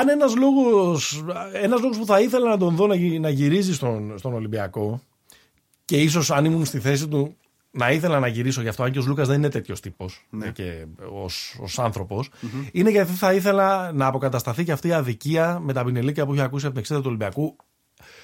[0.00, 3.74] αν ένας λόγος ένας λόγος που θα ήθελα να τον δω να, γυ- να γυρίζει
[3.74, 5.00] στον, στον Ολυμπιακό
[5.84, 7.36] και ίσως αν ήμουν στη θέση του
[7.70, 10.50] να ήθελα να γυρίσω γι' αυτό, αν και ο Λούκα δεν είναι τέτοιος τύπος Ναι.
[10.50, 10.86] και
[11.60, 12.30] ως άνθρωπος,
[12.72, 16.42] είναι γιατί θα ήθελα να αποκατασταθεί και αυτή η αδικία με τα πινελίκια που είχε
[16.42, 17.56] ακούσει από την εξέδρα του Ολυμπιακού.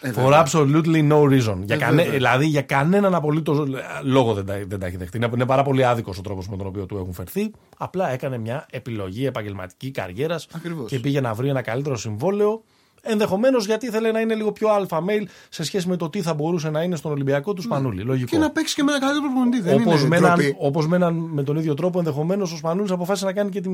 [0.00, 0.46] Ε, For βέβαια.
[0.46, 1.56] absolutely no reason.
[1.62, 2.12] Για Ε, κανέ, βέβαια.
[2.12, 3.68] δηλαδή για κανέναν απολύτως
[4.02, 5.16] λόγο δεν τα, δεν τα έχει δεχτεί.
[5.16, 7.50] Είναι, είναι πάρα πολύ άδικος ο τρόπος με τον οποίο του έχουν φερθεί.
[7.78, 10.90] Απλά έκανε μια επιλογή επαγγελματική καριέρας Ακριβώς.
[10.90, 12.62] και πήγε να βρει ένα καλύτερο συμβόλαιο.
[13.02, 16.34] Ενδεχομένως γιατί ήθελε να είναι λίγο πιο αλφα mail σε σχέση με το τι θα
[16.34, 18.02] μπορούσε να είναι στον Ολυμπιακό του Σπανούλη.
[18.02, 18.30] Λογικό.
[18.30, 19.60] Και να παίξει και με ένα καλύτερο προπονητή.
[19.60, 20.56] Δεν Όπως είναι με, έναν- ντροπή.
[20.58, 23.68] όπως με, έναν- με τον ίδιο τρόπο, ενδεχομένως ο Σπανούλης αποφάσισε να κάνει και τη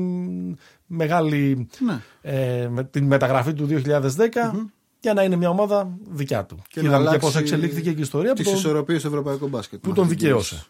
[0.87, 2.01] μεγάλη Ναι.
[2.21, 4.51] ε, με, την μεταγραφή του 2010
[5.05, 6.61] για να είναι μια ομάδα δικιά του.
[6.67, 9.09] Και, να είδαμε και αλλάξει πώς εξελίχθηκε και η ιστορία που Τι τον, ισορροπίες στο
[9.09, 9.79] ευρωπαϊκό μπάσκετ.
[9.81, 10.65] που με τον αυτή την δικαίωσε.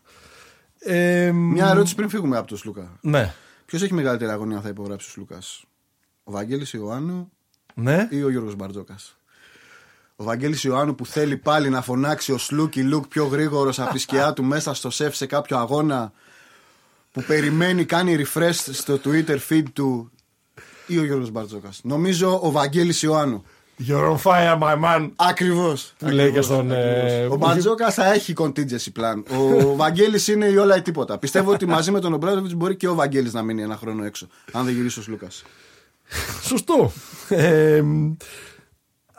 [0.80, 0.98] κίνηση.
[1.00, 2.98] Ε, Μια ερώτηση πριν φύγουμε από τον Σλούκα.
[3.02, 3.34] Ναι.
[3.66, 5.38] Ποιος έχει μεγαλύτερη αγωνία θα υπογράψει ο Σλούκα,
[6.24, 7.32] Ο Βαγγέλης Ιωάννου
[7.74, 8.08] Ναι.
[8.12, 9.18] ή ο Γιώργος Μπαρτζόκας;
[10.16, 14.00] Ο Βαγγέλης Ιωάννου που θέλει πάλι να φωνάξει ο Σλούκι Λουκ πιο γρήγορος από τη
[14.00, 16.12] σκιά του μέσα στο σεφ σε κάποιο αγώνα
[17.12, 20.12] που περιμένει, κάνει refresh στο Twitter feed του
[20.88, 23.44] ή ο Γιώργος Μπαρτζόκας; Νομίζω ο Βαγγέλης Ιωάννου.
[23.80, 25.12] You're on fire, my man.
[25.16, 25.94] Ακριβώς.
[25.98, 29.24] Που λέει και στον, ε, Ο Μπαρτζόκα θα έχει contingency plan.
[29.40, 31.18] Ο Βαγγέλης είναι η όλα ή τίποτα.
[31.18, 34.28] Πιστεύω ότι μαζί με τον Ομπράδοβιτς μπορεί και ο Βαγγέλης να μείνει ένα χρόνο έξω.
[34.52, 35.28] Αν δεν γυρίσει ο Λούκα.
[36.42, 36.92] Σωστό.
[37.30, 37.84] Ε,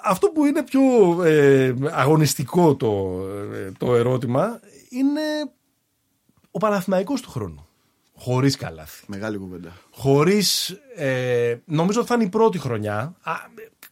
[0.05, 0.81] αυτό που είναι πιο
[1.25, 3.21] ε, αγωνιστικό το,
[3.55, 5.21] ε, το ερώτημα είναι
[6.51, 7.67] ο Παναθηναϊκός του χρόνου.
[8.19, 9.05] Χωρίς καλάθι.
[9.07, 9.73] Μεγάλη κουβέντα.
[9.91, 13.15] Χωρίς, ε, νομίζω ότι θα είναι η πρώτη χρονιά.
[13.23, 13.33] Α,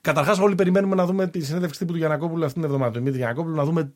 [0.04, 2.90] καταρχάς όλοι περιμένουμε να δούμε τη συνέντευξη τύπου του Γιανακόπουλου αυτήν την εβδομάδα.
[2.90, 3.92] Του Δημήτρη Γιανακόπουλου να δούμε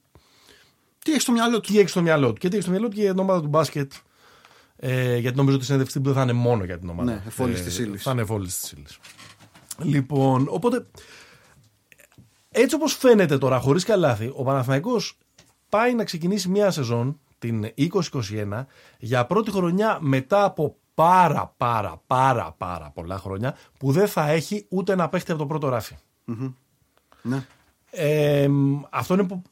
[1.05, 1.73] Τι έχει στο μυαλό του.
[1.73, 2.41] τι έχει στο μυαλό του.
[2.41, 3.93] Και τι έχει στο μυαλό του και για την ομάδα του μπάσκετ.
[4.77, 7.13] Ε, γιατί νομίζω ότι η συνέντευξη τύπου δεν θα είναι μόνο για την ομάδα.
[7.13, 8.03] Ναι, εφόλης της ύλης.
[8.03, 8.99] Θα είναι εφόλης της ύλης.
[9.83, 10.87] Λοιπόν, οπότε
[12.51, 15.19] έτσι όπως φαίνεται τώρα χωρίς καλάθι, ο Παναθηναϊκός
[15.69, 18.67] πάει να ξεκινήσει μια σεζόν, την 2021,
[18.99, 24.67] για πρώτη χρονιά μετά από πάρα πάρα πάρα πάρα πολλά χρόνια που δεν θα έχει
[24.69, 25.95] ούτε ένα παίχτη από το πρώτο ράφι.
[27.23, 27.45] Ναι.
[27.91, 28.49] Ε,
[28.91, 29.43] αυτό είναι, που-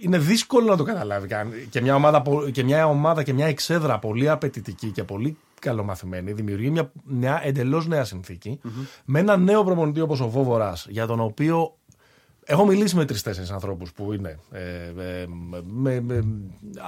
[0.00, 1.50] είναι δύσκολο να το καταλάβει καν.
[1.70, 6.32] Και μια ομάδα, πο- και μια ομάδα και μια εξέδρα πολύ απαιτητική και πολύ καλομαθημένη
[6.32, 8.60] δημιουργεί μια, μια εντελώς νέα συνθήκη
[9.04, 11.76] με ένα νέο προπονητή όπως ο Βόβορας, για τον οποίο
[12.44, 14.60] έχω μιλήσει με τρει-τέσσερι ανθρώπους που είναι ε,
[15.20, 15.26] ε,
[15.64, 16.24] με, με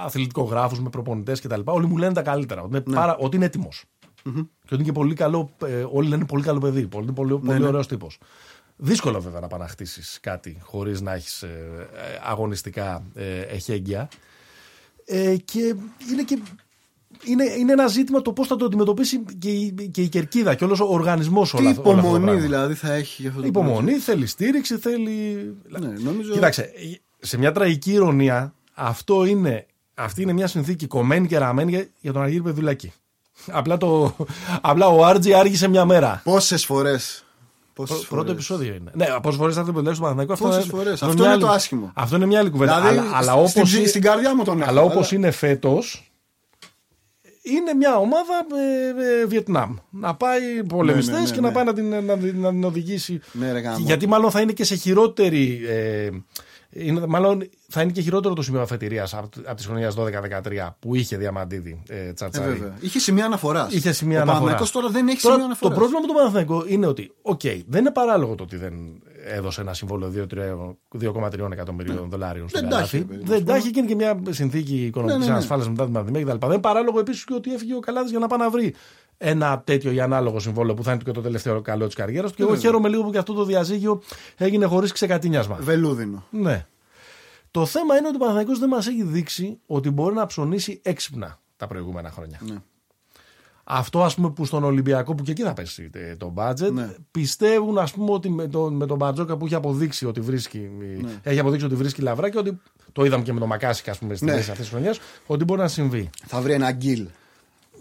[0.05, 1.61] αθλητικογράφους, με προπονητές κτλ.
[1.63, 2.61] Όλοι μου λένε τα καλύτερα.
[2.61, 3.49] Ότι είναι, πάρα, ότι είναι
[4.25, 4.45] έτοιμος.
[4.45, 5.49] Και ότι είναι και πολύ καλό.
[5.65, 6.87] Ε, όλοι λένε πολύ καλό παιδί.
[6.87, 7.67] Πολύ, πολύ, πολύ ναι.
[7.67, 8.17] ωραίος τύπος.
[8.77, 11.43] Δύσκολο βέβαια να παναχτίσει κάτι χωρίς να έχεις
[12.23, 14.09] αγωνιστικά ε, εχέγγυα.
[15.05, 15.59] Ε, και
[16.11, 16.39] είναι και.
[17.23, 20.63] Είναι, είναι ένα ζήτημα το πώς θα το αντιμετωπίσει και η, και η κερκίδα και
[20.63, 22.41] όλος ο οργανισμός Τι όλα, όλα αυτά τα υπομονή πράγματα.
[22.45, 25.55] δηλαδή θα έχει για αυτό το Υπομονή, θέλει στήριξη, θέλει.
[25.67, 26.71] Ναι, νομίζω- Κοίταξε,
[27.19, 32.13] σε μια τραγική ηρωνία, αυτό είναι, αυτή είναι μια συνθήκη κομμένη και ραμμένη για, για
[32.13, 32.93] τον Αργύρι Πεδουλάκη.
[33.51, 34.15] Απλά, το,
[34.61, 36.21] απλά ο Άρτζι άργησε μια μέρα.
[36.23, 37.25] Πόσες φορές;
[37.73, 38.91] Πόσες Πρώτο φορές; επεισόδιο είναι.
[38.93, 40.33] Ναι, πόσες φορές θα το πετύχει στο Παναθηναϊκό.
[40.33, 41.91] Αυτό, Πόσες είναι- φορές; αυτό Αυτό μια είναι το άλλη- άσχημο.
[41.93, 42.75] Αυτό είναι μια άλλη κουβέντα.
[42.81, 44.69] Δηλαδή, αλλά, αλλά στην, όπως ψη- είναι- στην καρδιά μου τον έχω.
[44.69, 46.11] αλλά όπως είναι φέτος,
[47.45, 49.75] είναι μια ομάδα ε, ε, Βιετνάμ.
[49.89, 51.53] Να πάει πολεμιστέ Ναι, ναι, ναι, και να ναι.
[51.53, 53.19] πάει να την, να, την- να την οδηγήσει.
[53.31, 53.77] Ναι, ρε, γάμο.
[53.79, 55.61] Γιατί μάλλον θα είναι και σε χειρότερη.
[55.67, 56.09] Ε,
[56.77, 60.95] είναι, μάλλον θα είναι και χειρότερο το σημείο αφετηρίας από, από τη χρονιά 12-13 που
[60.95, 62.51] είχε διαμαντίδη ε, Ε, Τσαρτσαρή.
[62.51, 62.77] βέβαια.
[62.79, 63.73] Είχε σημεία αναφοράς.
[63.73, 64.39] Είχε σημεία Ο αναφοράς.
[64.43, 65.73] Παναθηναϊκός τώρα δεν έχει Τώρα, σημεία αναφοράς.
[65.73, 68.73] Το πρόβλημα με τον Παναθηναϊκό είναι ότι, οκ, δεν είναι παράλογο το ότι δεν
[69.27, 70.11] έδωσε ένα συμβόλαιο
[71.01, 72.69] 2,3 εκατομμυρίων δολάριων στον Ναι.
[72.69, 73.05] Δεν τα έχει, Καλάθι.
[73.05, 75.37] παιδί μου, Δεν ας τα έχει γίνει και μια συνθήκη οικονομικής Ναι, ναι, ναι.
[75.37, 76.37] ασφάλειας μετά την πανδημία κτλ.
[76.37, 78.73] Δεν είναι παράλογο επίσης και ότι έφυγε ο Καλάθι για να πάει να βρει
[79.17, 82.35] ένα τέτοιο ή ανάλογο συμβόλαιο που θα είναι και το τελευταίο καλό της καριέρας του.
[82.35, 82.65] Και εγώ Βέβαια.
[82.65, 84.01] χαίρομαι λίγο που και αυτό το διαζύγιο
[84.37, 85.55] έγινε χωρίς ξεκατίνιασμα.
[85.61, 86.23] Βελούδινο.
[86.29, 86.65] Ναι.
[87.51, 91.39] Το θέμα είναι ότι ο Παναθηναϊκός δεν μας έχει δείξει ότι μπορεί να ψωνίσει έξυπνα
[91.57, 92.39] τα προηγούμενα χρόνια.
[92.45, 92.55] Ναι.
[93.67, 96.89] Αυτό ας πούμε που στον Ολυμπιακό που και εκεί θα πέσει ε, το budget Ναι.
[97.11, 100.69] πιστεύουν ας πούμε ότι με, το, με τον Μπατζόκα που έχει αποδείξει ότι βρίσκει,
[101.01, 101.09] Ναι.
[101.23, 102.59] έχει αποδείξει ότι βρίσκει λαβρά και ότι
[102.91, 104.31] το είδαμε και με τον Μακάσικα ας πούμε στη Ναι.
[104.31, 106.09] μέση αυτής της χρονιάς ότι μπορεί να συμβεί.
[106.25, 107.07] Θα βρει ένα γκίλ.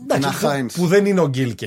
[0.02, 0.74] Εντάξει, Ένα που, Χάινς.
[0.74, 1.66] που δεν είναι ο Γκίλ και.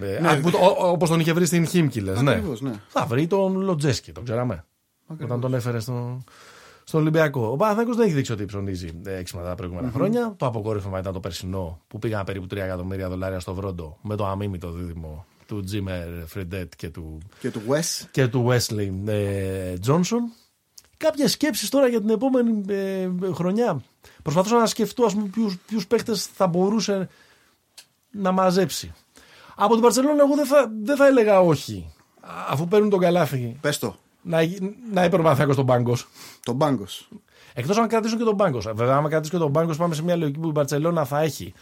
[0.00, 0.28] ε, Ναι.
[0.28, 2.30] α, που το- ο- όπως τον είχε βρει στην Χίμκι, λες, ναι.
[2.30, 2.72] Ακριβώς, ναι.
[2.88, 4.64] Θα βρει τον Λοτζέσκι, τον ξέραμε.
[5.22, 6.22] Όταν τον έφερε στο,
[6.84, 7.46] στο Ολυμπιακό.
[7.46, 10.34] Ο Παναθηναϊκός δεν έχει δείξει ότι ψωνίζει ε, έξυπνα τα προηγουμενα χρόνια.
[10.36, 14.26] Το αποκόρυφωμα ήταν το περσινό που πήγαν περίπου 3 εκατομμύρια δολάρια στο Βρόντο με το
[14.26, 18.06] αμήμητο δίδυμο του Τζίμερ Φρεντέτ και του, Και του Wes.
[18.10, 20.22] και του Wesley ε, Johnson.
[20.96, 23.82] Κάποιες σκέψεις τώρα για την επόμενη ε, χρονιά.
[24.22, 27.08] Προσπαθούσα να σκεφτώ ας πούμε ποιους, ποιους παίχτες θα μπορούσε
[28.10, 28.94] να μαζέψει.
[29.56, 31.92] Από την Παρσελόνα εγώ δεν θα, δεν θα έλεγα όχι.
[32.48, 33.96] Αφού παίρνουν τον καλάθι Πες το.
[34.22, 36.08] Να, γι- να είπε ο Παναθηναϊκός τον Πάγκος.
[36.44, 36.84] Τον Μπάγκο.
[37.54, 38.64] Εκτός αν κρατήσουν και τον Πάγκος.
[38.74, 41.52] Βέβαια, άμα κρατήσουν και τον Πάγκος, πάμε σε μια λογική που η Μπαρσελόνα θα έχει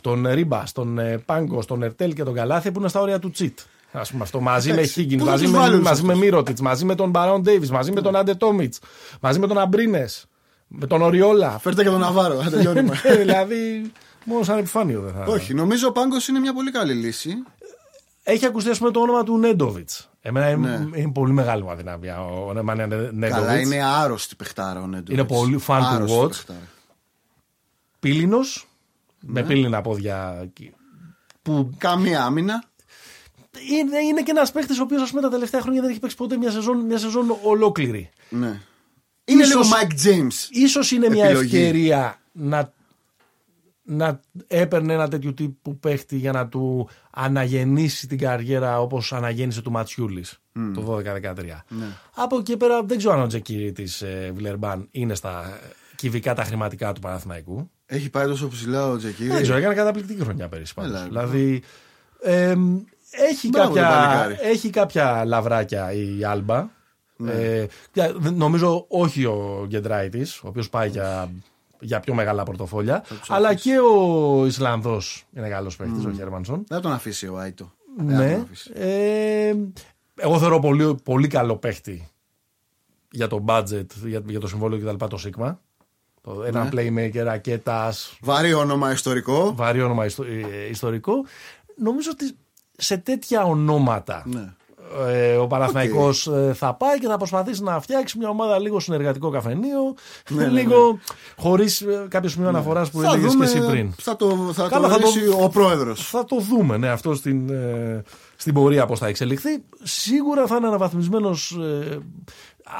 [0.00, 3.30] τον Ρίμπα, τον ε, Πάγκο, τον Ερτέλ και τον Καλάθι που είναι στα όρια του
[3.30, 3.58] Τσίτ.
[3.92, 4.40] Α πούμε αυτό.
[4.40, 6.84] Μαζί με Εντάξει, Χίγκιν, πού θα μαζί, τους με, βάλουν μαζί με αυτούς; Μύρωτιτ, μαζί
[6.84, 8.74] με τον Μπαρόν Ντέιβι, μαζί με τον Άντε Τόμιτ,
[9.20, 10.06] μαζί με τον Αμπρίνε,
[10.66, 11.58] με τον Οριόλα.
[11.58, 12.34] Φέρτε και τον Ναβάρο.
[12.42, 13.00] Θα τελειώνουμε.
[13.02, 13.92] Ε, δηλαδή,
[14.24, 15.32] μόνο σαν επιφάνειο δεν θα.
[15.32, 17.30] Όχι, νομίζω ο Πάγκος είναι μια πολύ καλή λύση.
[18.22, 20.09] Έχει ακουστεί, ας πούμε, το όνομα του Νέντοβιτς.
[20.22, 20.98] Εμένα είναι, Ναι.
[20.98, 23.28] είναι πολύ μεγάλη μου αδυναμία ο Νέμανια Νέντοβιτς.
[23.30, 25.10] Καλά, είναι άρρωστη παιχτάρα ο Νέντοβιτς.
[25.12, 26.28] Είναι πολύ fun to Άρρωστη watch.
[26.28, 26.68] παιχτάρα.
[28.00, 28.44] Πύλινο, Ναι.
[29.20, 30.48] με πύλινα πόδια.
[31.42, 32.64] Που Καμία άμυνα.
[33.70, 36.50] είναι, είναι και ένας παίχτης ο οποίος τα τελευταία χρόνια δεν έχει παίξει ποτέ μια
[36.50, 38.10] σεζόν, μια σεζόν ολόκληρη.
[38.28, 38.60] Ναι.
[39.24, 40.48] Είναι Ίσως- λίγο Mike James.
[40.50, 41.56] Ίσως είναι μια Επιλογή.
[41.56, 42.72] ευκαιρία να,
[43.90, 49.70] να έπαιρνε ένα τέτοιο τύπου παίχτη για να του αναγεννήσει την καριέρα όπως αναγέννησε του
[49.70, 50.38] Ματσιούλης
[50.74, 51.02] το 12-13.
[51.68, 51.86] Ναι.
[52.14, 55.58] Από εκεί πέρα δεν ξέρω αν ο Τζεκίρι της ε, Βιλερμπάν είναι στα
[55.96, 57.70] κυβικά τα χρηματικά του Παναθηναϊκού.
[57.86, 59.28] Έχει πάει τόσο ψηλά ο Τζεκίρι.
[59.28, 60.90] Δεν ξέρω, έκανε καταπληκτική χρονιά πέρυσι πάντως.
[61.00, 61.62] Έλα, Δηλαδή,
[62.22, 62.78] εμ,
[63.10, 64.36] έχει, Μπράβο, το κάποια, παλικάρι.
[64.50, 66.68] έχει κάποια λαβράκια η Άλμπα.
[67.16, 67.32] Ναι.
[67.32, 71.30] Ε, για- δεν- νομίζω όχι ο Γκεντράιτης, ο οποίος πάει για,
[71.80, 73.04] για πιο μεγάλα πορτοφόλια.
[73.28, 76.56] Αλλά και ο Ισλανδός είναι καλός παίχτης, ο Χέρμανσον.
[76.68, 77.72] Δεν θα τον αφήσει ο Άιτο.
[77.96, 78.32] Δεν θα Ναι.
[78.32, 78.70] τον αφήσει.
[78.74, 79.54] Ε,
[80.16, 82.08] εγώ θεωρώ πολύ, πολύ καλό παίχτη
[83.10, 85.04] για το budget, για, για το συμβόλαιο κτλ.
[85.06, 85.60] Το Σίγμα.
[86.22, 86.70] Το, ένα Ναι.
[86.72, 89.54] playmaker, ρακέτας, Βαρύ όνομα ιστορικό.
[89.54, 91.12] βαρύ όνομα ιστο- ε, ιστορικό.
[91.76, 92.36] Νομίζω ότι
[92.76, 94.52] σε τέτοια ονόματα Ναι.
[95.08, 99.30] Ε, ο Παναθηναϊκός ε, θα πάει και θα προσπαθήσει να φτιάξει μια ομάδα λίγο συνεργατικό
[99.30, 99.94] καφενείο,
[100.30, 100.98] Ναι, ναι, λίγο
[101.36, 103.44] χωρίς ε, κάποιο σημείο αναφοράς που Θα έλεγες και δούμε.
[103.44, 103.92] εσύ πριν.
[103.98, 106.08] Θα το, θα Καλά, το θα το- ορίσει ο πρόεδρος.
[106.08, 108.02] Θα το δούμε, ναι, αυτό στην, ε,
[108.36, 109.62] στην πορεία πώς θα εξελιχθεί.
[109.82, 111.58] Σίγουρα θα είναι αναβαθμισμένος...
[111.60, 111.98] Ε,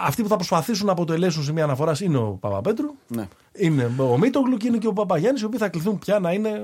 [0.06, 3.28] αυτοί που θα προσπαθήσουν να αποτελέσουν σημεία αναφοράς είναι ο Παπαπέτρου, Ναι.
[3.52, 6.62] είναι ο Μίτογλου και είναι και ο Παπαγιάννης, οι οποίοι θα κληθούν πια να είναι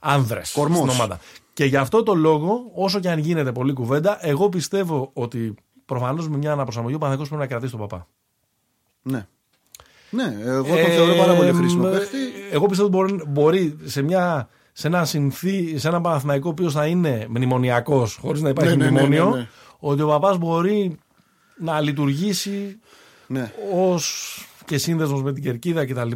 [0.00, 0.78] άνδρες Κορμός.
[0.78, 1.18] στην ομάδα.
[1.60, 5.54] Και γι' αυτό το λόγο, όσο και αν γίνεται πολλή κουβέντα, εγώ πιστεύω ότι
[5.86, 8.06] προφανώς με μια αναπροσαρμογή ο Παναθηναϊκός πρέπει να κρατήσει τον Παπά.
[9.02, 9.26] Ναι.
[10.10, 12.16] Ναι, εγώ τον θεωρώ πάρα πολύ χρήσιμο Ε, παίχτη.
[12.50, 16.72] Εγώ πιστεύω ότι μπορεί, μπορεί σε, μια, σε, ένα συνθή, σε ένα Παναθηναϊκό ο οποίος
[16.72, 19.48] θα είναι μνημονιακός, χωρίς να υπάρχει Ναι, ναι, ναι, μνημόνιο, ναι, ναι.
[19.78, 20.98] ότι ο παπάς μπορεί
[21.58, 22.78] να λειτουργήσει
[23.26, 23.52] Ναι.
[23.74, 26.10] ως και σύνδεσμος με την κερκίδα κτλ.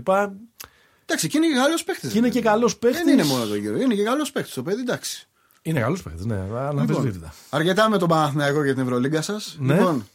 [1.06, 2.12] Εντάξει, και είναι και καλός παίχτης.
[2.12, 3.04] Και είναι και καλός παίχτης.
[3.04, 3.76] Δεν είναι μόνο το γύρο.
[3.76, 5.28] Είναι και καλός παίχτης το παιδί, εντάξει.
[5.66, 7.34] Είναι καλός παίχτη, ναι, αναμφισβήτητα.
[7.50, 9.56] Αρκετά με τον Παναθηναϊκό και την Ευρωλίγκα σας.
[9.60, 9.74] Ναι.
[9.74, 10.06] Λοιπόν,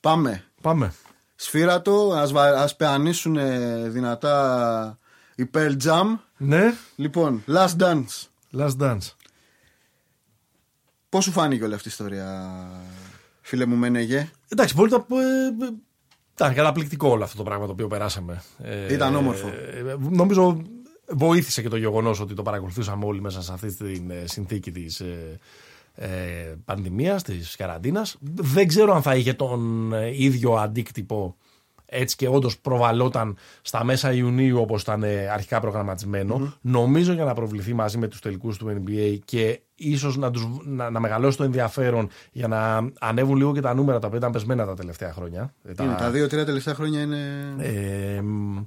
[0.00, 0.44] πάμε.
[0.60, 0.94] Πάμε.
[1.34, 2.44] Σφύρατο, ας, βα...
[2.62, 4.98] ας πεανίσουν ε, δυνατά
[5.34, 6.04] η Pearl Jam.
[6.36, 8.26] Ναι, Λοιπόν, Last Dance.
[8.58, 9.10] last dance.
[11.08, 12.50] Πώς σου φάνηκε όλη αυτή η ιστορία,
[13.40, 14.96] φίλε μου Μένεγε; Εντάξει, μπορεί να.
[14.96, 15.72] Ε, ε,
[16.34, 18.42] ήταν καταπληκτικό όλο αυτό το πράγμα το οποίο περάσαμε.
[18.58, 19.48] Ε, Ήταν όμορφο.
[19.48, 20.62] ε, νομίζω
[21.14, 25.00] βοήθησε και το γεγονός ότι το παρακολουθούσαμε όλοι μέσα σε αυτή τη ε, συνθήκη της
[25.00, 25.38] ε,
[25.94, 26.08] ε,
[26.64, 28.16] πανδημίας, της καραντίνας.
[28.34, 31.36] Δεν ξέρω αν θα είχε τον ε, ίδιο αντίκτυπο
[31.94, 36.54] έτσι και όντως προβαλόταν στα μέσα Ιουνίου όπως ήταν ε, αρχικά προγραμματισμένο.
[36.60, 40.90] Νομίζω για να προβληθεί μαζί με τους τελικούς του NBA και ίσως να, τους, να,
[40.90, 44.66] να μεγαλώσει το ενδιαφέρον για να ανέβουν λίγο και τα νούμερα τα οποία ήταν πεσμένα
[44.66, 45.54] τα τελευταία χρόνια.
[45.64, 47.54] Ε, Είναι, τα δύο-τρία τελευταία χρόνια είναι.
[47.58, 48.58] ε, μ,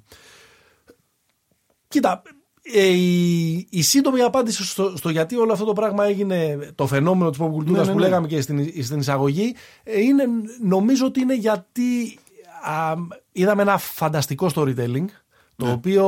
[1.95, 2.21] κοίτα,
[2.61, 7.29] ε, η, η σύντομη απάντηση στο, στο γιατί όλο αυτό το πράγμα έγινε το φαινόμενο
[7.29, 8.05] της pop κουλτούρας Ναι, ναι, που ναι.
[8.05, 10.23] λέγαμε και στην, στην εισαγωγή ε, είναι,
[10.61, 12.19] νομίζω ότι είναι γιατί
[12.63, 12.93] α,
[13.31, 15.05] είδαμε ένα φανταστικό storytelling
[15.55, 16.05] Το οποίο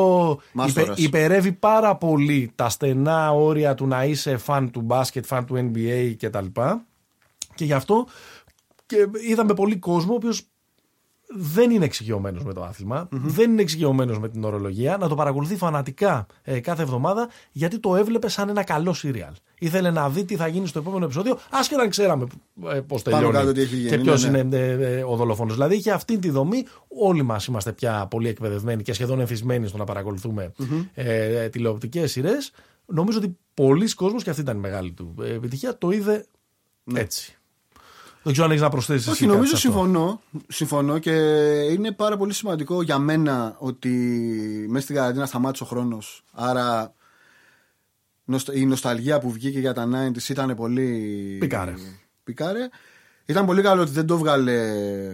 [0.52, 0.98] Μάστορας.
[0.98, 5.72] υπε, υπερεύει πάρα πολύ τα στενά όρια του να είσαι φαν του μπάσκετ, φαν του
[5.74, 6.46] NBA κτλ.
[7.56, 8.08] Και γι' αυτό
[8.86, 10.42] και είδαμε πολύ κόσμο ο οποίος
[11.30, 15.56] δεν είναι εξοικειωμένος με το αθλημα δεν είναι εξοικειωμένος με την ορολογία, να το παρακολουθεί
[15.56, 19.34] φανατικά ε, κάθε εβδομάδα γιατί το έβλεπε σαν ένα καλό σύριαλ.
[19.60, 22.28] Ήθελε να δει τι θα γίνει στο επόμενο επεισόδιο, άσχετα αν ξέραμε
[22.74, 24.38] ε, πώς τελειώνει κάτω τι έχει γίνει, και ποιος ναι, ναι.
[24.38, 25.54] είναι ε, ε, ο δολοφόνος.
[25.54, 26.66] Δηλαδή είχε αυτή τη δομή.
[26.88, 30.52] Όλοι μας είμαστε πια πολύ εκπαιδευμένοι και σχεδόν εθισμένοι στο να παρακολουθούμε
[30.94, 32.52] ε, τηλεοπτικές σειρές.
[32.86, 36.26] Νομίζω ότι πολλοί κόσμος και αυτή ήταν η μεγάλη του ε, επιτυχία, το είδε
[36.94, 37.37] έτσι.
[38.28, 39.08] Δεν ξέρω αν έχεις να προσθέσεις.
[39.08, 40.22] Όχι, νομίζω συμφωνώ.
[40.48, 41.12] Συμφωνώ και
[41.72, 43.90] είναι πάρα πολύ σημαντικό για μένα ότι
[44.70, 46.24] μέσα στην καραντίνα σταμάτησε ο χρόνος.
[46.34, 46.94] Άρα
[48.26, 51.38] νοστα- η νοσταλγία που βγήκε για τα 90s ήταν πολύ.
[51.40, 51.74] Πικάρε.
[52.24, 52.70] Πικάρε.
[53.30, 54.62] Ήταν πολύ καλό ότι δεν το έβγαλε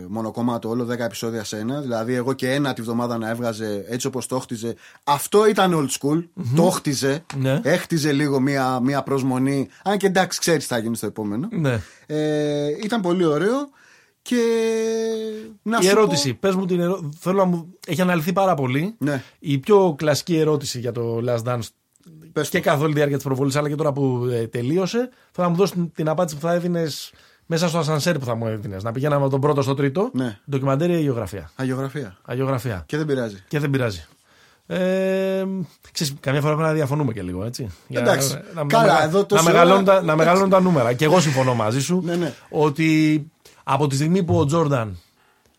[0.07, 1.81] μονοκομμάτο όλο, 10 επεισόδια σε ένα.
[1.81, 4.75] Δηλαδή, εγώ και ένα τη βδομάδα να έβγαζε έτσι όπως το χτιζε.
[5.03, 6.23] Αυτό ήταν old school.
[6.55, 7.25] Το χτιζε.
[7.35, 7.59] Ναι.
[7.63, 9.67] Έχτιζε λίγο μία, μία προσμονή.
[9.83, 11.47] Αν και εντάξει, ξέρεις τι θα γίνει στο επόμενο.
[11.51, 11.81] Ναι.
[12.05, 13.69] Ε, ήταν πολύ ωραίο
[14.21, 14.41] και
[15.61, 17.09] να Η σου ερώτηση, πες μου την ερώτηση.
[17.19, 17.73] Θέλω να μου.
[17.87, 18.95] Έχει αναλυθεί πάρα πολύ.
[18.97, 19.23] Ναι.
[19.39, 21.67] Η πιο κλασική ερώτηση για το Last Dance
[22.33, 22.63] Πες και το.
[22.63, 25.09] καθ' όλη τη διάρκεια της προβολής, αλλά και τώρα που ε, τελείωσε.
[25.31, 27.11] Θέλω να μου δώσεις την, την απάντηση που θα έδινες
[27.45, 28.83] μέσα στο ασανσέρ που θα μου έδινες.
[28.83, 30.09] Να πηγαίναμε από τον πρώτο στο τρίτο.
[30.13, 30.37] Ναι.
[30.49, 32.17] Ντοκιμαντέρ ή αγιογραφία; Αγιογραφία.
[32.25, 32.83] Αγιογραφία.
[32.85, 33.43] Και δεν πειράζει.
[33.47, 34.05] Και δεν πειράζει.
[34.67, 35.43] Ε,
[35.91, 37.69] ξέρεις, καμιά φορά πρέπει να διαφωνούμε και λίγο, έτσι.
[37.87, 38.33] Για Εντάξει.
[38.53, 40.93] να, να, Καλά, να, εδώ να, τόση μεγαλώνουν ώρα- τα, να μεγαλώνουν τα νούμερα.
[40.93, 42.33] Και εγώ συμφωνώ μαζί σου Ναι, ναι.
[42.49, 43.31] ότι
[43.63, 44.97] από τη στιγμή που ο Τζόρνταν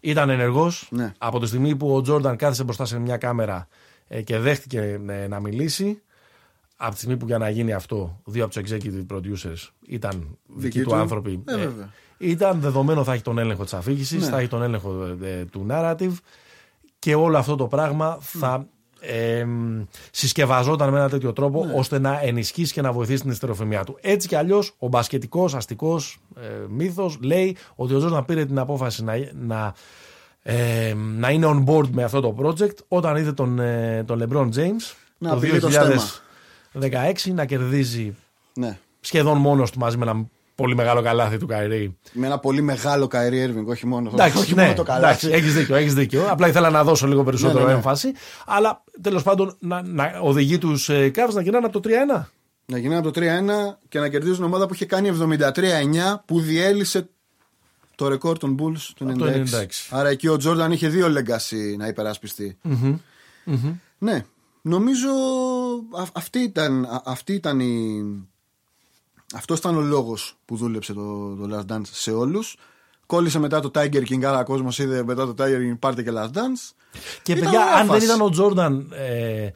[0.01, 1.13] ήταν ενεργός, Ναι.
[1.19, 3.69] από τη στιγμή που ο Τζόρνταν κάθισε μπροστά σε μια κάμερα
[4.09, 6.03] ε, και δέχτηκε ε, να μιλήσει,
[6.77, 10.83] από τη στιγμή που για να γίνει αυτό, δύο από τους executive producers ήταν δικοί
[10.83, 10.95] του, του.
[10.95, 11.43] άνθρωποι.
[11.47, 11.91] Ε, βέβαια.
[12.19, 14.29] ήταν δεδομένο θα έχει τον έλεγχο της αφήγησης, Ναι.
[14.29, 16.13] θα έχει τον έλεγχο ε, του narrative
[16.99, 18.67] και όλο αυτό το πράγμα θα
[19.01, 19.47] ε,
[20.11, 23.99] συσκευαζόταν με ένα τέτοιο τρόπο ώστε να ενισχύσει και να βοηθήσει την ιστεροφημία του.
[24.01, 29.05] Έτσι κι αλλιώς, ο μπασκετικός αστικός ε, μύθος λέει ότι ο Τζόρνταν πήρε την απόφαση
[29.05, 29.75] να, να,
[30.43, 34.49] ε, να είναι on board με αυτό το project όταν είδε τον, ε, τον LeBron
[34.57, 35.69] James Να το απειλεί το
[36.81, 38.17] 2016 να κερδίζει
[38.55, 38.79] Ναι.
[39.01, 41.97] σχεδόν μόνος του μαζί με ένα πολύ μεγάλο καλάθι του Καϊρή.
[42.13, 45.31] Με ένα πολύ μεγάλο Καϊρή Έρβινγκ, όχι μόνο, Εντάξει, όχι ναι, μόνο το εντάξει, καλάθι.
[45.33, 46.27] έχεις δίκιο, έχεις δίκιο.
[46.31, 47.77] Απλά ήθελα να δώσω λίγο περισσότερο Ναι, ναι, ναι.
[47.77, 48.13] έμφαση.
[48.47, 52.25] Αλλά τέλος πάντων να, να οδηγεί τους ε, Cavs να γυρνάνε από το 3-1.
[52.67, 55.61] Να γυρνάνε από το 3-1 και να κερδίζουν ομάδα που είχε κάνει 73-9
[56.25, 57.09] που διέλυσε
[57.95, 59.11] το ρεκόρ των Bulls του 96.
[59.11, 59.65] Από το 96.
[59.91, 62.59] Άρα εκεί ο Τζόρνταν είχε δύο legacy να υπερασπιστει
[63.99, 64.25] Ναι,
[64.69, 65.09] νομίζω
[65.93, 68.03] α- αυτή ήταν, α- αυτή ήταν η...
[69.35, 72.57] αυτός ήταν ο λόγος που δούλεψε το, το Last Dance σε όλους.
[73.07, 76.11] Κόλλησε μετά το Tiger King, άρα ο κόσμος είδε μετά το Tiger King πάρτε και
[76.15, 76.73] Last Dance.
[77.23, 78.05] Και Ήταν παιδιά, ωραία αν δεν φάση.
[78.07, 78.93] ήταν ο Τζόρνταν.
[78.95, 79.49] Ε,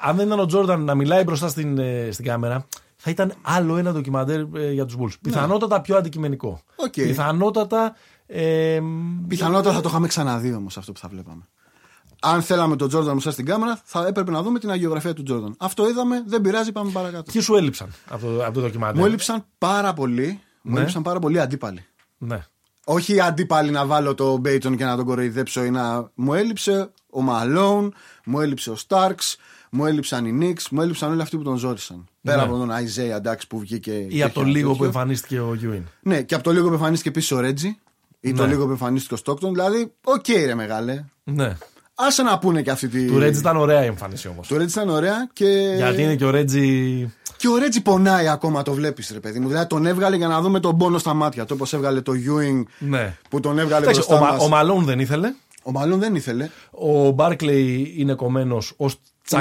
[0.00, 3.76] αν δεν ήταν ο Τζόρνταν να μιλάει μπροστά στην, ε, στην κάμερα, θα ήταν άλλο
[3.76, 5.18] ένα ντοκιμαντέρ ε, για τους Bulls.
[5.22, 6.48] Πιθανότατα πιο αντικειμενικό.
[6.50, 6.84] Ναι.
[6.84, 6.92] Οκ.
[6.92, 7.94] Πιθανότατα.
[8.26, 8.80] Ε,
[9.28, 11.42] Πιθανότατα θα το είχαμε ξαναδεί όμως αυτό που θα βλέπαμε.
[12.24, 15.54] Αν θέλαμε τον Τζόρνταν μπροστά στην κάμερα, θα έπρεπε να δούμε την αγιογραφία του Τζόρνταν.
[15.58, 17.30] Αυτό είδαμε, δεν πειράζει, πάμε παρακάτω.
[17.32, 19.00] Ποιοι σου έλειψαν από το, από το ντοκιμαντέρ.
[19.00, 20.40] Μου έλειψαν πάρα πολύ.
[20.62, 20.78] Μου Ναι.
[20.80, 21.84] έλειψαν πάρα πολύ αντίπαλοι.
[22.18, 22.44] Ναι.
[22.84, 26.10] Όχι αντίπαλοι να βάλω τον Πέιτον και να τον κοροϊδέψω ή να.
[26.14, 29.36] Μου έλειψε ο Μαλόν, μου έλειψε ο Στάρξ,
[29.70, 32.04] μου έλειψαν οι Νίξ, μου έλειψαν όλοι αυτοί που τον ζόρισαν.
[32.22, 32.42] Πέρα Ναι.
[32.42, 33.92] από τον Αϊζέια εντάξει που βγήκε.
[33.92, 34.86] Ή και από το είχε ένα λίγο που τέτοιο.
[34.86, 35.82] εμφανίστηκε ο Γιούινγκ.
[36.02, 37.78] Ναι, και από το λίγο που εμφανίστηκε επίσης ο Ρέτζι.
[38.20, 38.48] Ή το Ναι.
[38.48, 39.52] λίγο που εμφανίστηκε ο Στόκτον.
[39.52, 41.04] Δηλαδή, οκ, ρε μεγάλε.
[41.24, 41.56] Ναι.
[42.06, 43.06] Άσε να πούνε και αυτή τη.
[43.06, 44.46] Του Ρέτζι ήταν ωραία η εμφάνιση όμως.
[44.48, 45.72] Του Ρέτζι ήταν ωραία και.
[45.76, 47.12] Γιατί είναι και ο Ρέτζι.
[47.36, 49.48] Και ο Ρέτζι πονάει ακόμα, το βλέπεις, ρε παιδί μου.
[49.48, 51.44] Δηλαδή τον έβγαλε για να δούμε τον πόνο στα μάτια.
[51.44, 53.16] Το όπω έβγαλε το Ewing Ναι.
[53.30, 54.44] που τον έβγαλε Εντάξει, μπροστά ο, Μα- μας.
[54.44, 55.32] ο Μαλόν δεν ήθελε.
[55.62, 56.48] Ο Μαλόν δεν ήθελε.
[56.70, 58.96] Ο Μπάρκλεϊ είναι κομμένος ως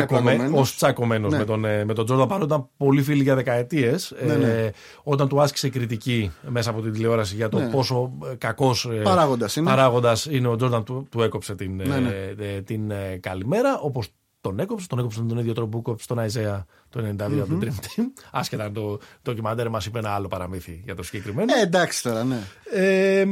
[0.08, 0.76] κομμένος.
[0.76, 1.38] τσακωμένο Ναι.
[1.38, 4.14] με τον, ε, με τον Τζόρνταν παρότι ήταν πολύ φίλοι για δεκαετίες.
[4.26, 4.70] Ναι, ναι.
[5.04, 7.70] όταν του άσκησε κριτική μέσα από την τηλεόραση για το Ναι.
[7.70, 9.70] πόσο κακός Παράγοντας είναι.
[9.70, 12.34] παράγοντας είναι ο Τζόρνταν, του, του έκοψε την, ε, Ναι, ναι.
[12.46, 13.80] ε, την ε, καλημέρα.
[13.80, 14.08] Όπως
[14.42, 17.56] τον έκοψε, τον έκοψε με τον ίδιο τρόπο που έκοψε τον Αϊζέα το 92 από
[17.56, 18.04] την Dream Team.
[18.32, 21.54] Άσχετα αν το, το ντοκιμαντέρ μας είπε ένα άλλο παραμύθι για το συγκεκριμένο.
[21.60, 22.40] Ε, εντάξει τώρα, ναι.
[22.74, 23.26] Ε,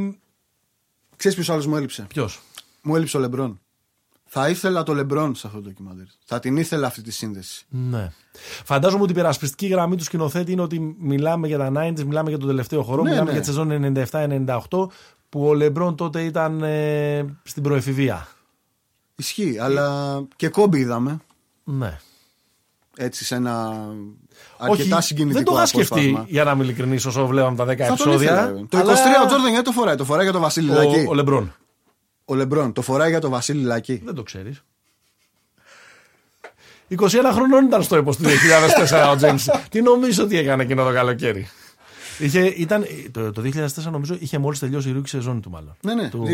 [1.16, 2.40] Ξέρεις ποιος άλλος μου έλειψε; Ποιος;
[2.82, 3.60] Μου έλειψε ο Λεμπρόν.
[4.32, 6.04] Θα ήθελα το Λεμπρόν σε αυτό το ντοκιμαντέρ.
[6.24, 7.64] Θα την ήθελα αυτή τη σύνδεση.
[7.68, 8.12] Ναι.
[8.64, 12.38] Φαντάζομαι ότι η περασπιστική γραμμή του σκηνοθέτη είναι ότι μιλάμε για τα 90s, μιλάμε για
[12.38, 13.32] τον τελευταίο χώρο, Ναι, μιλάμε ναι.
[13.32, 13.94] για τη σεζόν
[14.70, 14.86] 97-98
[15.28, 18.28] που ο Λεμπρόν τότε ήταν ε, στην προεφηβεία.
[19.16, 21.18] Ισχύει, αλλά και κόμπι είδαμε.
[21.64, 21.98] Ναι.
[22.96, 23.72] Έτσι σε ένα
[24.58, 26.26] αρκετά συγκινητικό δεν το είχα σκεφτεί απόσπασμα.
[26.28, 28.14] για να είμαι ειλικρινής όσο βλέπαμε τα 10 Θα τον επεισόδια.
[28.32, 28.66] ήθελα, βέβαια.
[28.68, 30.96] Το 23 αλλά ο Τζόρνταν γιατί το φοράει; Το φοράει για το Βασίλη Λακή.
[30.98, 31.54] ο, ο Λεμπρόν.
[32.30, 34.02] Ο Λεμπρόν το φοράει για το Βασίλη Λακή.
[34.04, 34.62] Δεν το ξέρεις.
[36.88, 36.96] 21
[37.32, 38.22] χρονών ήταν στο έπο του
[38.90, 39.46] 2004 ο Τζέιμς.
[39.68, 41.48] Τι νομίζω ότι έκανε εκείνο το καλοκαίρι.
[42.18, 45.76] Είχε, ήταν, το, το 2004 νομίζω είχε μόλις τελειώσει η rookie σεζόν του μάλλον.
[45.80, 46.26] Ναι, ναι, Του-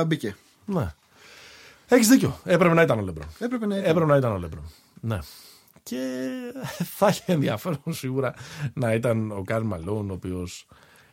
[0.00, 0.36] 2003 μπήκε.
[0.64, 0.94] Ναι.
[1.88, 2.40] Έχεις δίκιο.
[2.44, 3.28] Έπρεπε να ήταν ο Λεμπρόν.
[3.38, 3.90] Έπρεπε να ήταν.
[3.90, 4.64] Έπρεπε να ήταν ο Λεμπρόν.
[5.00, 5.18] Ναι.
[5.82, 5.96] Και
[6.98, 8.34] θα είχε ενδιαφέρον σίγουρα
[8.74, 10.66] να ήταν ο Καρl Μαλόν, ο οποίος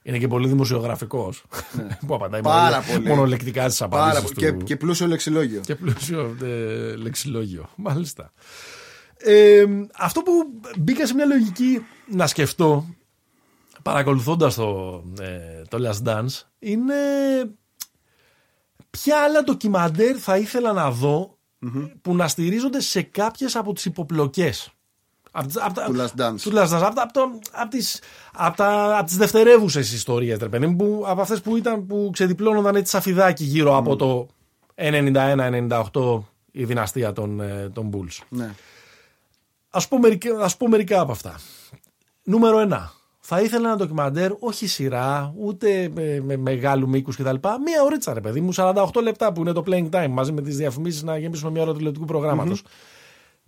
[0.07, 1.43] είναι και πολύ δημοσιογραφικός.
[2.07, 2.47] που απαντάει Ναι.
[2.47, 3.07] Πάρα μονο- πολύ.
[3.07, 4.51] μονολεκτικά στις Πάρα απαντήσεις πολύ.
[4.51, 4.57] του.
[4.57, 5.61] Και, και πλούσιο λεξιλόγιο.
[5.65, 7.69] Και πλούσιο ε, λεξιλόγιο.
[7.75, 8.31] Μάλιστα.
[9.17, 9.65] Ε,
[9.97, 10.31] αυτό που
[10.77, 12.85] μπήκα σε μια λογική να σκεφτώ
[13.81, 16.93] παρακολουθώντας το, ε, το Last Dance είναι
[18.89, 21.37] ποια άλλα ντοκιμαντέρ θα ήθελα να δω
[22.01, 24.69] που να στηρίζονται σε κάποιες από τις υποπλοκές.
[25.39, 26.39] Απ' τις- απ' τα- Του Last Dance.
[26.41, 26.81] Του Last Dance.
[26.83, 28.01] Από, από, το- από τις,
[28.33, 32.09] από, τα, από τις δευτερεύουσες ιστορίες, ρε παιδί μου, που, από αυτές που, ήταν, που
[32.13, 34.27] ξεδιπλώνονταν έτσι σαφιδάκι γύρω από το
[34.75, 38.23] 91-98 η δυναστεία των, ε, των Bulls.
[38.29, 38.53] Ναι.
[39.69, 41.35] Ας πω, μερικά, ας πω μερικά από αυτά.
[42.23, 42.91] Νούμερο 1.
[43.19, 47.35] Θα ήθελα ένα ντοκιμαντέρ, όχι σειρά, ούτε με, με μεγάλου μήκους κτλ.
[47.65, 50.57] Μία ωρίτσα, ρε παιδί μου, 48 λεπτά που είναι το playing time μαζί με τις
[50.57, 52.63] διαφημίσεις να γεμίσουμε μια ώρα του τηλεοπτικού προγράμματος.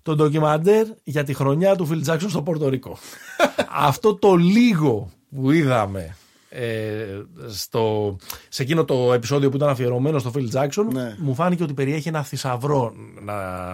[0.10, 2.98] Το ντοκιμαντέρ για τη χρονιά του Phil Jackson στο Πόρτο Ρίκο.
[3.90, 6.16] Αυτό το λίγο που είδαμε
[6.50, 7.04] ε,
[7.50, 8.16] στο,
[8.50, 11.16] σε εκείνο το επεισόδιο που ήταν αφιερωμένο στο Phil Jackson Ναι.
[11.20, 13.74] μου φάνηκε ότι περιέχει ένα θησαυρό να,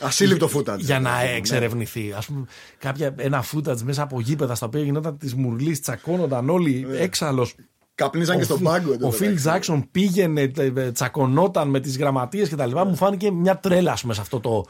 [0.00, 0.78] Ασύλληπτο footage.
[0.78, 1.30] για να Ναι.
[1.36, 2.12] εξερευνηθεί.
[2.16, 2.46] Ας πούμε,
[2.78, 7.54] κάποια, ένα footage μέσα από γήπεδα στα οποία γινόταν της μουρλής, τσακώνονταν όλοι έξαλλος.
[7.96, 8.96] Καπνίζαν και στον πάγκο.
[9.00, 12.70] Ο Φιλ Τζάξον πήγαινε, ε, τσακωνόταν με τις γραμματείες κτλ.
[12.86, 14.64] Μου φάνηκε μια τρέλα ας πούμε, σε αυτό το,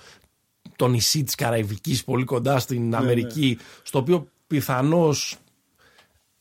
[0.77, 5.37] το νησί της Καραϊβικής, πολύ κοντά στην Ναι, Αμερική, στο οποίο πιθανώς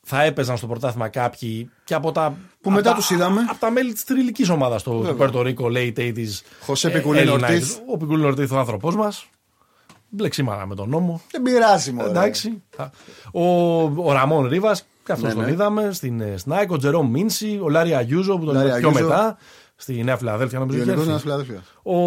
[0.05, 2.29] θα έπαιζαν στο πρωτάθλημα κάποιοι και από τα.
[2.29, 3.41] Που από μετά τα- τους είδαμε.
[3.49, 6.41] Από τα μέλη της τριλική ομάδας στο Περτορίκο, late 80s.
[6.61, 7.55] Χωσέ ε, Πικουλίν Έλληνα Ορτίθ.
[7.63, 7.81] είδος.
[7.87, 9.25] Ο Πικουλίν Ορτίθ, ο άνθρωπός μας.
[10.09, 11.21] Μπλεξίματα με τον νόμο.
[11.31, 12.09] Δεν πειράζει μόνο.
[12.09, 12.61] Εντάξει.
[13.31, 13.43] Ο,
[13.83, 15.51] ο Ραμόν Ρίβας, και αυτός Ναι, τον ναι.
[15.51, 18.89] είδαμε στην ε, Σνάικ, ο Τζερόμ Μίνσι, ο Λάρι Αγιούζο που τον Λάρι είδαμε πιο
[18.89, 19.07] Αγιούζο.
[19.07, 19.37] μετά.
[19.83, 20.77] Στη Νέα Φιλαδέλφια νομίζω.
[20.77, 21.11] είχε Ιωνικό έρθει.
[21.11, 21.63] ένα Φιλαδέλφια.
[21.83, 21.97] Ο,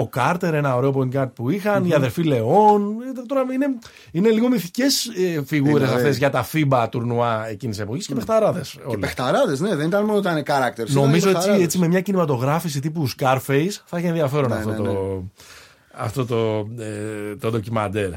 [0.00, 2.96] ο Κάρτερ, ένα ωραίο point guard που είχαν, η αδερφή Λεόν.
[3.00, 3.66] Ε, Τώρα είναι,
[4.10, 6.18] είναι λίγο μυθικές ε, φιγούρες Είναι, αυτές ε.
[6.18, 8.78] για τα FIBA τουρνουά εκείνης της εποχής και παιχταράδες.
[8.88, 10.86] Και παιχταράδες, ναι, δεν ήταν μόνο τα characters.
[10.88, 11.64] Νομίζω ήταν έτσι, παιχταράδες.
[11.64, 15.24] έτσι με μια κινηματογράφηση τύπου Scarface θα έχει ενδιαφέρον Ναι, αυτό, ναι, Το,
[15.92, 18.10] αυτό το, ε, το ντοκιμαντέρ.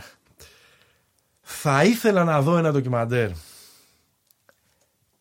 [1.41, 3.29] Θα ήθελα να δω ένα ντοκιμαντέρ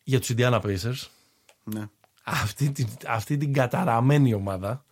[0.03, 1.07] για τους Indiana Pacers.
[1.63, 1.87] Ναι.
[2.31, 4.83] Αυτή, την- αυτή την καταραμένη ομάδα.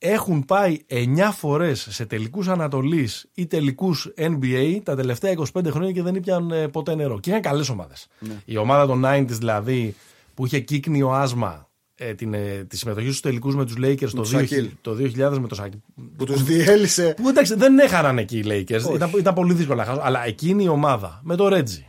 [0.00, 6.02] Έχουν πάει 9 φορές σε τελικούς Ανατολής ή τελικούς NBA τα τελευταία 25 χρόνια και
[6.02, 7.20] δεν ήπιαν ε, ποτέ νερό.
[7.20, 8.06] Και είναι καλές ομάδες.
[8.18, 8.32] Ναι.
[8.44, 9.94] Η ομάδα των 90s δηλαδή
[10.34, 14.20] που είχε κύκνιο άσμα ε, την, ε, τη συμμετοχή στους τελικούς με τους Lakers το,
[14.22, 14.68] τους 2000, Shaquille.
[14.80, 15.72] το 2000 με το Σακ.
[16.16, 17.14] Που τους διέλυσε.
[17.22, 18.82] Που εντάξει δεν έχαναν εκεί οι Lakers.
[18.84, 18.94] Όχι.
[18.94, 20.02] Ήταν, ήταν πολύ δύσκολο να χάσουν.
[20.04, 21.87] Αλλά εκείνη η ομάδα με το Reggie.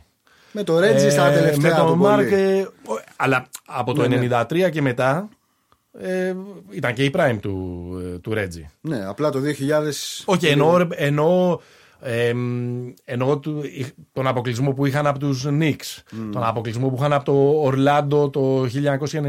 [0.52, 2.28] Με το Ρέτζι στα Ε, τελευταία με τον του Μάρκ.
[2.28, 2.40] πολύ.
[2.42, 4.28] ε, ο- αλλά από το Ναι, ναι.
[4.50, 5.28] 93 και μετά
[6.00, 6.34] ε,
[6.70, 8.70] ήταν και η prime του, ε, του Ρέτζι.
[8.80, 10.22] Ναι, απλά το 2000.
[10.24, 11.58] Όχι, εννοώ, ρε, εννοώ,
[12.02, 12.32] ε,
[13.04, 13.62] εννοώ του,
[14.12, 16.02] τον αποκλεισμό που είχαν από τους Knicks.
[16.32, 18.62] Τον αποκλεισμό που είχαν από το Ορλάντο το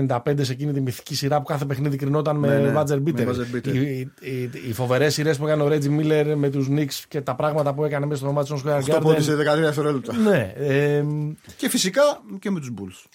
[0.07, 3.03] 1995 σε εκείνη τη μυθική σειρά που κάθε παιχνίδι κρινόταν με Ναι, ναι, buzzer με
[3.05, 3.27] beater.
[3.27, 3.73] buzzer beater.
[3.73, 7.21] Οι, οι, οι, οι φοβερές σειρές που έκανε ο Ρέτζι Μίλλερ με τους Knicks και
[7.21, 9.01] τα πράγματα που έκανε μέσα στο Madison Square Αυτό Garden.
[9.01, 10.13] πόντι σε 13 δευτερόλεπτα.
[10.15, 11.03] Ναι, ε,
[11.57, 12.01] Και φυσικά
[12.39, 13.05] και με τους Bulls.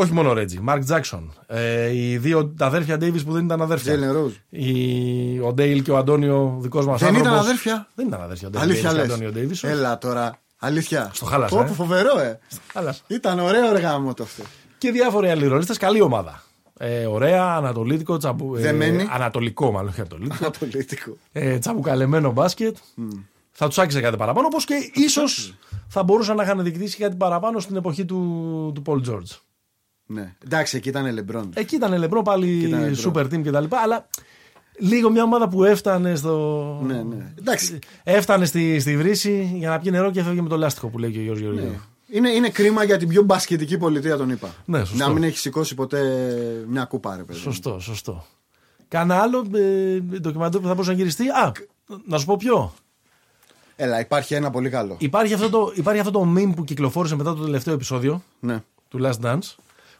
[0.00, 1.32] Όχι μόνο ο Ρέτζι, Μαρκ Τζάξον.
[1.46, 3.92] Ε, οι δύο τα αδέρφια Ντέιβι που δεν ήταν αδέρφια.
[3.92, 4.32] Τζέιλεν Ρόζ.
[4.48, 7.88] Η, ο Ντέιλ και ο Αντώνιο, δικός μας Δεν ήταν αδέρφια.
[7.94, 8.48] Δεν ήταν αδέρφια.
[8.48, 9.10] ο Ντέιλ Αλήθεια Ντέιβις και λες.
[9.10, 9.62] ο Αντώνιο Ντέιβις.
[9.64, 10.38] Έλα τώρα.
[10.58, 11.10] Αλήθεια.
[11.12, 11.66] Στο χάλασα, Πω, ε.
[11.66, 12.38] πω, φοβερό, ε.
[12.72, 14.42] Αλλά- Ήταν ωραίο εργάμο το αυτό.
[14.78, 15.74] Και διάφοροι άλλοι ρολίστε.
[15.74, 16.42] Καλή ομάδα.
[16.78, 19.06] Ε, ωραία, ανατολίτικο, τσαμπου, ε, Δεμένη.
[19.10, 20.46] ανατολικό μάλλον, όχι ανατολίτικο.
[20.46, 21.16] Απολύτικο.
[21.32, 22.76] ε, τσαμπουκαλεμένο μπάσκετ.
[23.50, 25.54] Θα τους άξιζε κάτι παραπάνω, όπως και ίσως
[25.88, 29.36] θα μπορούσαν να είχαν διεκδικήσει κάτι παραπάνω στην εποχή του, του Paul George.
[30.10, 30.34] Ναι.
[30.44, 31.50] Εντάξει, εκεί ήταν Λεμπρόν.
[31.54, 33.08] Εκεί ήταν λεμπρό πάλι ήταν LeBron.
[33.08, 33.64] super team κτλ.
[33.84, 34.08] Αλλά
[34.78, 36.80] λίγο μια ομάδα που έφτανε στο.
[36.86, 37.32] Ναι, ναι.
[37.38, 37.78] Εντάξει.
[38.02, 41.10] Έφτανε στη, στη βρύση για να πιει νερό και έφευγε με το λάστιχο που λέει
[41.10, 41.64] και ο Γιώργος Γεωργίου.
[41.70, 41.78] Ναι.
[42.10, 44.54] Είναι, είναι κρίμα για την πιο μπασκετική πολιτεία, τον είπα.
[44.64, 44.96] Ναι, σωστό.
[45.06, 46.02] Να μην έχει σηκώσει ποτέ
[46.68, 47.38] μια κούπα, ρε παιδί.
[47.38, 48.24] Σωστό, σωστό.
[48.88, 51.52] Κάνα άλλο ε, ντοκιμαντέρ που θα μπορούσε να γυριστεί; Α,
[52.06, 52.72] να σου πω ποιο.
[53.76, 54.96] Έλα, υπάρχει ένα πολύ καλό.
[54.98, 58.62] Υπάρχει αυτό, το, υπάρχει αυτό το meme που κυκλοφόρησε μετά το τελευταίο επεισόδιο Ναι.
[58.88, 59.54] του Last Dance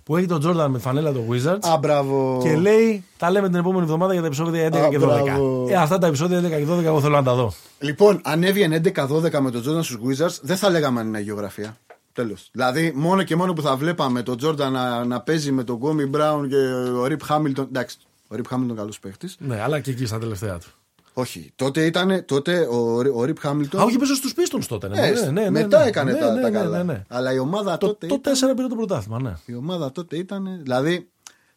[0.09, 2.41] που έχει τον Jordan με φανέλα των Wizards Α, μπράβο.
[2.43, 5.01] και λέει τα λέμε την επόμενη εβδομάδα για τα επεισόδια 11 Α, και 12.
[5.01, 5.67] μπράβο.
[5.71, 7.53] Ε, αυτά τα επεισόδια 11 και 12 εγώ θέλω να τα δω.
[7.79, 11.77] Λοιπόν, αν έβγαινε 11-12 με τον Jordan στους Wizards, δεν θα λέγαμε αν είναι γεωγραφία.
[12.13, 12.49] Τέλος.
[12.53, 16.07] Δηλαδή, μόνο και μόνο που θα βλέπαμε τον Jordan να, να παίζει με τον Γκόμι
[16.07, 16.57] Μπράουν και
[17.01, 17.65] ο Ρίπ Χάμιλτον.
[17.69, 17.97] Εντάξει,
[18.29, 19.37] ο Ρίπ Χάμιλτον καλός παίχτης.
[19.39, 20.69] Ναι, αλλά και εκεί στα τελευταία του.
[21.13, 21.53] Όχι.
[21.57, 22.25] Τότε ήταν.
[22.25, 23.81] Τότε ο, ο Ριπ Χάμιλτον.
[23.81, 24.89] Α, όχι, πίσω στους πίστων τότε.
[24.89, 25.85] Ναι, Ε, ναι, ναι, ναι, μετά ναι.
[25.89, 26.77] έκανε Ναι, τα, ναι, τα ναι, καλά.
[26.77, 27.03] ναι, ναι.
[27.09, 28.07] Αλλά η ομάδα Το, τότε.
[28.07, 29.35] το ήταν- 4 πήρε το πρωτάθλημα, ναι.
[29.45, 30.59] Η ομάδα τότε ήταν.
[30.63, 31.11] Δηλαδή.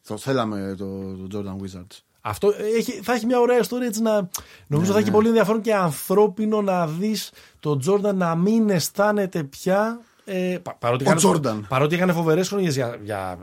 [0.06, 0.86] Το θέλαμε το,
[1.28, 1.98] το Jordan Wizards.
[2.20, 4.28] Αυτό έχει, θα έχει μια ωραία ιστορία έτσι να.
[4.66, 7.30] Νομίζω Ναι, θα έχει πολύ ενδιαφέρον και ανθρώπινο να δεις
[7.60, 10.00] τον Τζόρνταν να μην αισθάνεται πια.
[10.24, 11.66] Ε, πα- παρότι, Ο έκανε, Τζόρνταν.
[11.68, 13.38] παρότι έκανε φοβερές χρονιές για, για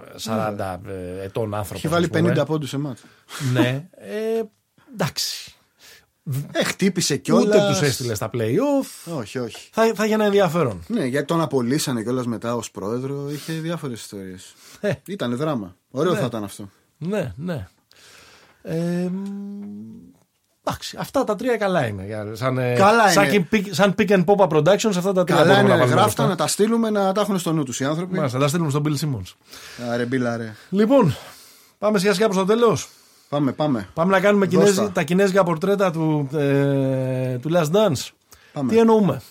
[0.58, 1.76] 40 ε, ετών άνθρωπο.
[1.78, 3.02] Έχει βάλει 50 πόντους σε μάτς.
[3.54, 3.88] Ναι.
[3.92, 4.42] Ε,
[4.94, 5.54] εντάξει.
[6.52, 7.46] Ε, χτύπησε κιόλας.
[7.46, 9.14] Ούτε τους έστειλε στα playoff.
[9.18, 9.70] Όχι, όχι.
[9.72, 10.84] Θα, θα είχε ένα ενδιαφέρον.
[10.88, 13.30] Ναι, γιατί τον απολύσανε κιόλας μετά ως πρόεδρο.
[13.32, 14.54] Είχε διάφορες ιστορίες.
[14.80, 14.92] Ε.
[15.08, 15.76] Ήταν δράμα.
[15.92, 16.20] Ωραίο Ναι.
[16.20, 16.70] θα ήταν αυτό.
[16.98, 17.68] Ναι, ναι.
[18.62, 18.76] Ε,
[19.12, 19.24] μ,
[20.66, 22.06] εντάξει, αυτά τα τρία καλά είναι.
[22.06, 23.48] για- Σαν, ε, Καλά σαν, είναι.
[23.52, 25.86] pick- σαν pick and pop productions, αυτά τα τρία Καλά μπορούμε είναι, να ρε, βάλουμε
[25.86, 26.28] γράφτα μπροστά.
[26.28, 28.16] να τα στείλουμε να τα έχουν στο νου τους οι άνθρωποι.
[28.16, 29.34] Μάλιστα, θα τα στείλουμε στον Bill Simmons.
[29.92, 30.56] Άρε, μπίλα, ρε.
[30.70, 31.16] Λοιπόν,
[31.78, 32.90] πάμε σιγά σιγά προς το τέλος.
[33.30, 33.90] Πάμε, πάμε.
[33.94, 34.92] Πάμε να κάνουμε Δώσ' κινέζι, τα.
[34.92, 38.10] τα κινέζικα πορτρέτα του, ε, του Last Dance.
[38.54, 38.72] Πάμε.
[38.72, 39.22] Τι εννοούμε;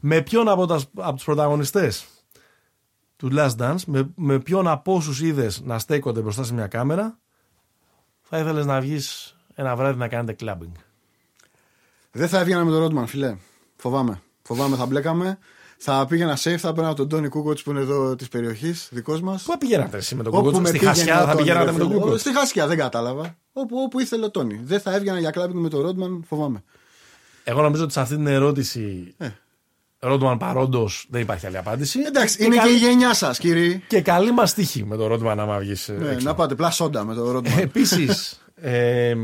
[0.00, 2.06] Με ποιον από, τα, από τους πρωταγωνιστές
[3.16, 7.18] του Last Dance, με, με ποιον από όσους είδες να στέκονται μπροστά σε μια κάμερα,
[8.22, 10.72] θα ήθελες να βγεις ένα βράδυ να κάνετε clubbing;
[12.10, 13.36] Δεν θα έβγαινα με τον Ρόντμαν, φιλέ.
[13.76, 14.20] Φοβάμαι.
[14.42, 15.38] Φοβάμαι θα μπλέκαμε.
[15.78, 19.42] Θα πήγαινα safe, θα έπαιρνα τον Τόνι Κούκοτς που είναι εδώ της περιοχής, δικός μας.
[19.42, 21.64] Πού πηγαίνατε εσύ με τον Όπου Κούκοτς, με στη πήγαινε Χασιά ο θα Τόνι, πηγαίνατε
[21.64, 22.00] ρε με τον φίλε.
[22.00, 23.36] Κούκοτς; Στη Χασιά, δεν κατάλαβα.
[23.52, 24.60] Όπου, όπου ήθελε ο Τόνι.
[24.64, 26.62] Δεν θα έβγαινα για κλάμπινγκ με τον Ρόντμαν, φοβάμαι.
[27.44, 29.28] Εγώ νομίζω ότι σε αυτή την ερώτηση Ε.
[29.98, 32.00] Ρόντμαν παρόντος δεν υπάρχει άλλη απάντηση.
[32.00, 33.80] Εντάξει, είναι και η γενιά σας, κύριε.
[33.86, 35.88] Και καλή μας τύχη με τον Ρόντμαν άμα βγεις.
[35.98, 37.58] Ναι, να πάτε πλάσοντα με τον Ρόντμαν.
[37.58, 39.14] Επίσης, ε,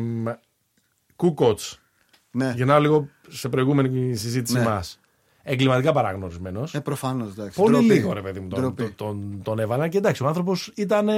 [1.16, 1.78] Κούκοτς,
[2.30, 4.64] ναι, γυρνάω λίγο σε προηγούμενη συζήτηση Ναι.
[4.64, 4.99] μας.
[5.42, 6.74] Εγκληματικά παραγνωρισμένος.
[6.74, 7.28] ε, προφανώς.
[7.54, 7.86] Πολύ Ντροπή.
[7.92, 8.82] λίγο ρε παιδί μου τον, Ντροπή.
[8.82, 11.08] τον, τον, τον έβαλαν και εντάξει ο άνθρωπος ήταν,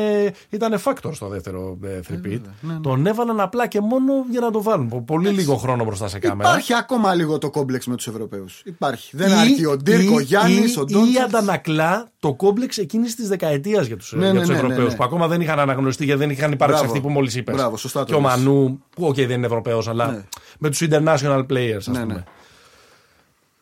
[0.48, 2.40] ήταν factor στο δεύτερο ε, three-peat.
[2.60, 2.80] ναι, ναι.
[2.82, 4.88] Τον έβαλαν απλά και μόνο για να το βάλουν.
[4.88, 6.48] Πο- Πολύ λίγο χρόνο μπροστά σε κάμερα.
[6.50, 8.62] Υπάρχει ακόμα λίγο το κόμπλεξ με τους Ευρωπαίους.
[8.64, 9.16] Υπάρχει.
[9.16, 11.20] Δεν αρκεί ο Ντύρκ, ο Γιάννης, ο ή Ντόντσιτς.
[11.22, 14.96] αντανακλά το κόμπλεξ εκείνης της δεκαετίας για τους Ναι, ναι, ναι, ναι, Ευρωπαίους ναι.
[14.96, 16.92] που ακόμα δεν είχαν αναγνωριστεί γιατί δεν είχαν υπάρξει Μπράβο.
[16.92, 17.54] αυτοί που μόλις είπες.
[17.54, 18.26] Μπράβο, σωστά το Και ο λες.
[18.30, 20.22] Μανού, που οκ, δεν είναι Ευρωπαίος, αλλά Ναι.
[20.58, 22.24] με τους international players, ας Ναι, πούμε.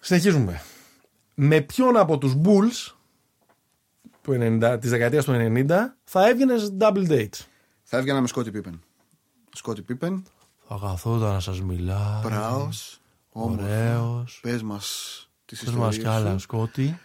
[0.01, 0.19] Ναι.
[0.19, 0.63] Συνεχίζουμε.
[1.35, 2.95] Με ποιον από τους Bulls
[4.23, 5.67] του 90, της δεκαετίας του 90
[6.05, 7.35] θα έβγαινες double date.
[7.83, 8.81] Θα έβγαινα με Σκότι Πίπεν.
[9.53, 10.25] Σκότι Πίπεν,
[10.69, 12.23] Θα καθόταν να σας μιλάει.
[12.23, 13.01] πράος,
[13.33, 14.39] Ωραίος.
[14.43, 16.39] Πες μας τις Πες μας κι άλλα, ιστορίε.
[16.39, 16.99] Σκότη.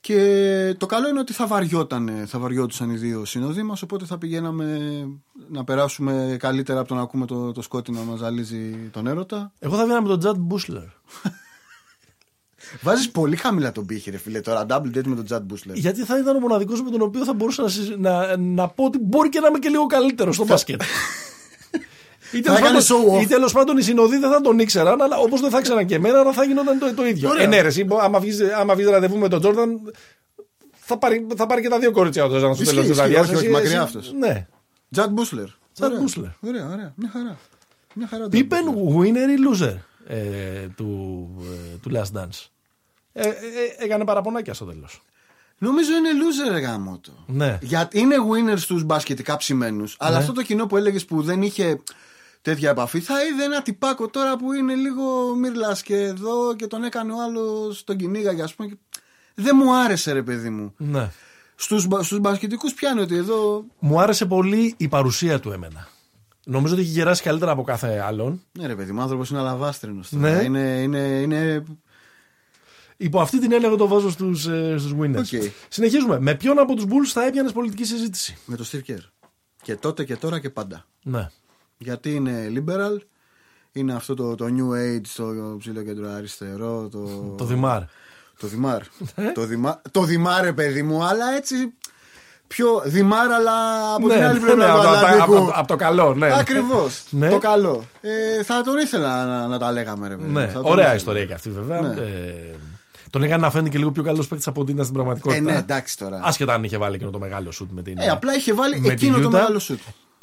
[0.00, 4.18] Και το καλό είναι ότι θα βαριότανε, θα βαριόντουσαν οι δύο συνοδοί μας, οπότε θα
[4.18, 4.78] πηγαίναμε
[5.50, 9.52] να περάσουμε καλύτερα από το να ακούμε το, το Σκότι να μας ζαλίζει τον έρωτα.
[9.58, 10.82] Εγώ θα έβγαινα με τον Τζαντ Μπούσλερ.
[12.82, 14.40] Βάζεις πολύ χαμηλά τον πύχη, ρε φίλε.
[14.40, 15.76] Τώρα double date με τον Τζατ Μπούσλερ.
[15.76, 18.84] Γιατί θα ήταν ο μοναδικός με τον οποίο θα μπορούσα να, συζη- να, να πω
[18.84, 20.82] ότι μπορεί και να είμαι και λίγο καλύτερος στο μπάσκετ.
[22.32, 23.22] Ή τέλος έκανε πάντων- show off.
[23.22, 25.94] Ή τέλος πάντων οι συνοδοί δεν θα τον ήξεραν, αλλά όπως δεν θα ήξεραν και
[25.94, 27.28] εμένα, αλλά θα γινόταν το, το ίδιο.
[27.28, 27.42] Ωραία.
[27.42, 29.80] Ε, ναι, ρε, εσύ, μπο- άμα βγεις, άμα βγεις ραντεβού με τον Τζόρνταν,
[30.72, 33.10] θα πάρει, θα πάρει και τα δύο κορίτσια ο Τζόρνταν στο Ισχύει, τέλος της ισχύει,
[33.12, 33.32] βραδιά.
[33.32, 34.12] όχι, όχι, μακριά αυτός.
[34.18, 34.46] Ναι.
[34.90, 35.46] Τζατ Μπούσλερ.
[35.74, 36.00] Τζατ Ωραία.
[36.02, 36.28] Μπούσλερ.
[36.40, 36.92] Ωραία, ωραία.
[36.96, 37.38] Μια χαρά.
[37.94, 38.28] Μια χαρά.
[38.28, 38.64] Πίπεν
[38.98, 39.74] winner ή loser
[40.06, 40.16] ε,
[40.76, 42.46] του, ε, του Last Dance;
[43.18, 45.02] Ε, ε, ε, έκανε παραπονάκια στο τέλος.
[45.58, 47.12] Νομίζω είναι loser ρε γάμο το.
[47.26, 47.58] Ναι.
[47.62, 50.16] Γιατί είναι winners στους μπασκετικά ψημένους Αλλά Ναι.
[50.20, 51.80] αυτό το κοινό που έλεγες που δεν είχε
[52.42, 56.84] τέτοια επαφή, θα είδε ένα τυπάκο τώρα που είναι λίγο μύρλα και εδώ και τον
[56.84, 58.68] έκανε ο άλλος τον κυνήγαγε, ας πούμε.
[58.68, 58.76] και
[59.34, 60.74] Δεν μου άρεσε, ρε παιδί μου.
[60.76, 61.10] Ναι.
[61.54, 63.64] Στους, μπα- στους μπασκετικούς πιάνει ότι εδώ.
[63.78, 65.88] Μου άρεσε πολύ η παρουσία του εμένα.
[66.44, 68.42] Νομίζω ότι έχει γεράσει καλύτερα από κάθε άλλον.
[68.52, 70.28] Ναι, ρε παιδί μου, άνθρωπος είναι αλαβάστρινος Ναι.
[70.30, 70.42] τώρα.
[70.42, 71.64] Είναι, είναι, είναι.
[72.96, 75.16] Υπό αυτή την έννοια εγώ το βάζω στους, ε, στους winners.
[75.18, 75.50] Ok.
[75.68, 76.20] Συνεχίζουμε.
[76.20, 79.04] Με ποιον από τους Bulls θα έπιανες πολιτική συζήτηση; με το Steve Kerr.
[79.62, 80.86] Και τότε και τώρα και πάντα.
[81.02, 81.28] Ναι.
[81.78, 82.96] Γιατί είναι liberal,
[83.72, 87.82] είναι αυτό το, το new age, το ψηλό κεντροαριστερό, το, Το ΔΗΜΑΡ.
[88.38, 88.82] το δημάρ.
[89.34, 91.54] το, δημά, το δημάρ, ρε παιδί μου, αλλά έτσι
[92.46, 93.54] πιο δημάρ, αλλά
[93.94, 95.36] από την άλλη πλευρά από, του το- από, Ατλαντικού.
[95.36, 96.38] από- από το καλό, ναι.
[96.38, 97.02] Ακριβώς.
[97.10, 97.28] Ναι.
[97.30, 97.84] Το καλό.
[98.00, 100.28] Ε, θα τον ήθελα να, να τα λέγαμε, ρε παιδί.
[100.28, 100.38] μου.
[100.38, 100.96] Ναι, Θα τον ωραία ήθελα.
[100.96, 101.80] ιστορία και αυτή βέβαια.
[101.80, 102.00] Ναι.
[102.00, 102.54] Ε,
[103.10, 105.52] τον έκανε να φαίνεται και λίγο πιο καλός παίκτης από ό,τι ήταν στην Ε, πραγματικότητα.
[105.52, 106.20] ναι, εντάξει τώρα.
[106.24, 107.98] Άσχετα αν είχε βάλει εκείνο το μεγάλο σουτ με την.
[107.98, 109.32] Ε, απλά είχε βάλει με εκείνο τη το Utah.
[109.32, 109.78] μεγάλο σουτ.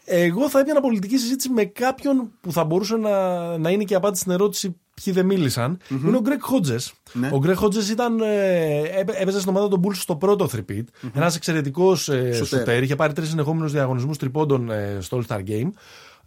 [0.05, 4.21] Εγώ θα έπιανα πολιτική συζήτηση με κάποιον που θα μπορούσε να, να είναι και απάντηση
[4.21, 6.75] στην ερώτηση ποιοι δεν μιλησαν Είναι ο Γκρέκ Χότζε.
[7.13, 7.29] Ναι.
[7.33, 8.19] Ο Γκρέκ Χότζε ήταν.
[8.21, 10.83] Ε, έπαι- έπαιζε στην ομάδα των Bulls στο πρώτο three-peat.
[11.13, 12.59] Ένας εξαιρετικός ε, Σουτέρ.
[12.59, 12.83] σουτέρ.
[12.83, 15.69] Είχε πάρει τρεις συνεχόμενους διαγωνισμούς τριπώντων ε, στο All Star Game.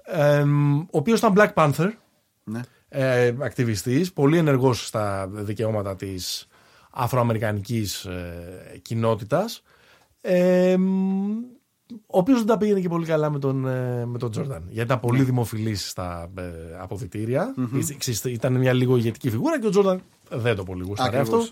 [0.05, 0.41] Ε,
[0.91, 1.89] ο οποίος ήταν Black Panther.
[2.45, 2.61] Ναι.
[2.99, 6.49] Ε, ακτιβιστής, πολύ ενεργός στα δικαιώματα της
[6.91, 9.63] αφροαμερικανικής ε, κοινότητας.
[10.21, 11.31] Ε, μ,
[11.91, 14.63] ο οποίος δεν τα πήγαινε και πολύ καλά με τον, ε, με τον Τζόρνταν.
[14.67, 16.43] Γιατί ήταν πολύ δημοφιλής στα ε,
[16.81, 17.55] αποδητηρια
[18.25, 21.47] Ήταν μια λίγο ηγετική φιγούρα και ο Τζόρνταν δεν το πολύ γούσταρε αυτό.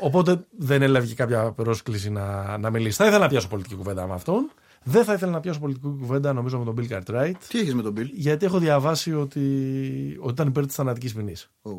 [0.00, 2.96] Οπότε δεν έλαβε και κάποια πρόσκληση να, να μιλήσει.
[2.96, 4.50] Θα ήθελα να πιάσω πολιτική κουβέντα με αυτόν.
[4.88, 7.32] Δεν θα ήθελα να πιάσω πολιτική κουβέντα νομίζω με τον Bill Cartwright.
[7.48, 9.40] Τι έχεις με τον Bill; Γιατί έχω διαβάσει ότι,
[10.20, 11.50] ότι ήταν υπέρ της θανατικής ποινής.
[11.62, 11.70] Oh.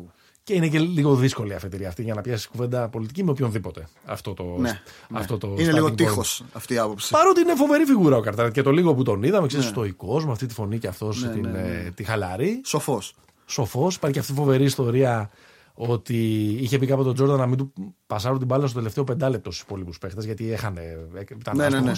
[0.42, 3.88] Και είναι και λίγο δύσκολη η αφετηρία αυτή για να πιάσεις κουβέντα πολιτική με οποιονδήποτε.
[4.04, 4.80] Αυτό το, ναι,
[5.12, 5.38] αυτό ναι.
[5.38, 7.12] το είναι λίγο τείχος αυτή η άποψη.
[7.12, 9.70] Παρότι είναι φοβερή φιγούρα ο Καρτάρετ και το λίγο που τον είδαμε, ξέρεις, ναι.
[9.70, 11.90] στο οικός με αυτή τη φωνή και αυτός ναι, την, ναι, ναι.
[11.94, 12.60] τη χαλαρή.
[12.64, 13.14] Σοφός.
[13.46, 13.94] Σοφός.
[13.94, 15.30] Υπάρχει και αυτή η φοβερή ιστορία
[15.74, 16.16] ότι
[16.60, 17.72] είχε πει κάποτε τον Τζόρνταν να μην του
[18.06, 21.08] πασάρουν την μπάλα στο τελευταίο πεντάλεπτο στους υπόλοιπους παίχτες γιατί έχανε.
[21.40, 21.92] Ήταν ναι, ναι, ναι.